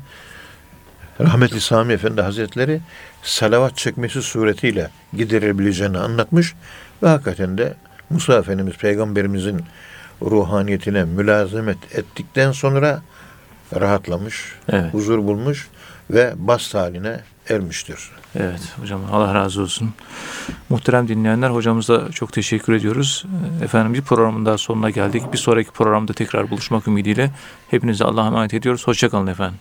[1.20, 2.80] rahmetli Sami Efendi Hazretleri
[3.22, 6.54] salavat çekmesi suretiyle giderebileceğini anlatmış
[7.02, 7.74] ve hakikaten de
[8.10, 9.60] Musa Efendimiz Peygamberimizin
[10.22, 13.02] ruhaniyetine mülazemet ettikten sonra
[13.80, 14.94] rahatlamış, Evet.
[14.94, 15.68] huzur bulmuş
[16.10, 17.98] ve bast haline ermiştir.
[18.34, 19.94] Evet hocam Allah razı olsun.
[20.68, 23.24] Muhterem dinleyenler hocamıza çok teşekkür ediyoruz.
[23.62, 25.22] Efendim bir programın daha sonuna geldik.
[25.32, 27.30] Bir sonraki programda tekrar buluşmak ümidiyle
[27.70, 28.86] hepinize Allah'a emanet ediyoruz.
[28.86, 29.58] Hoşçakalın efendim.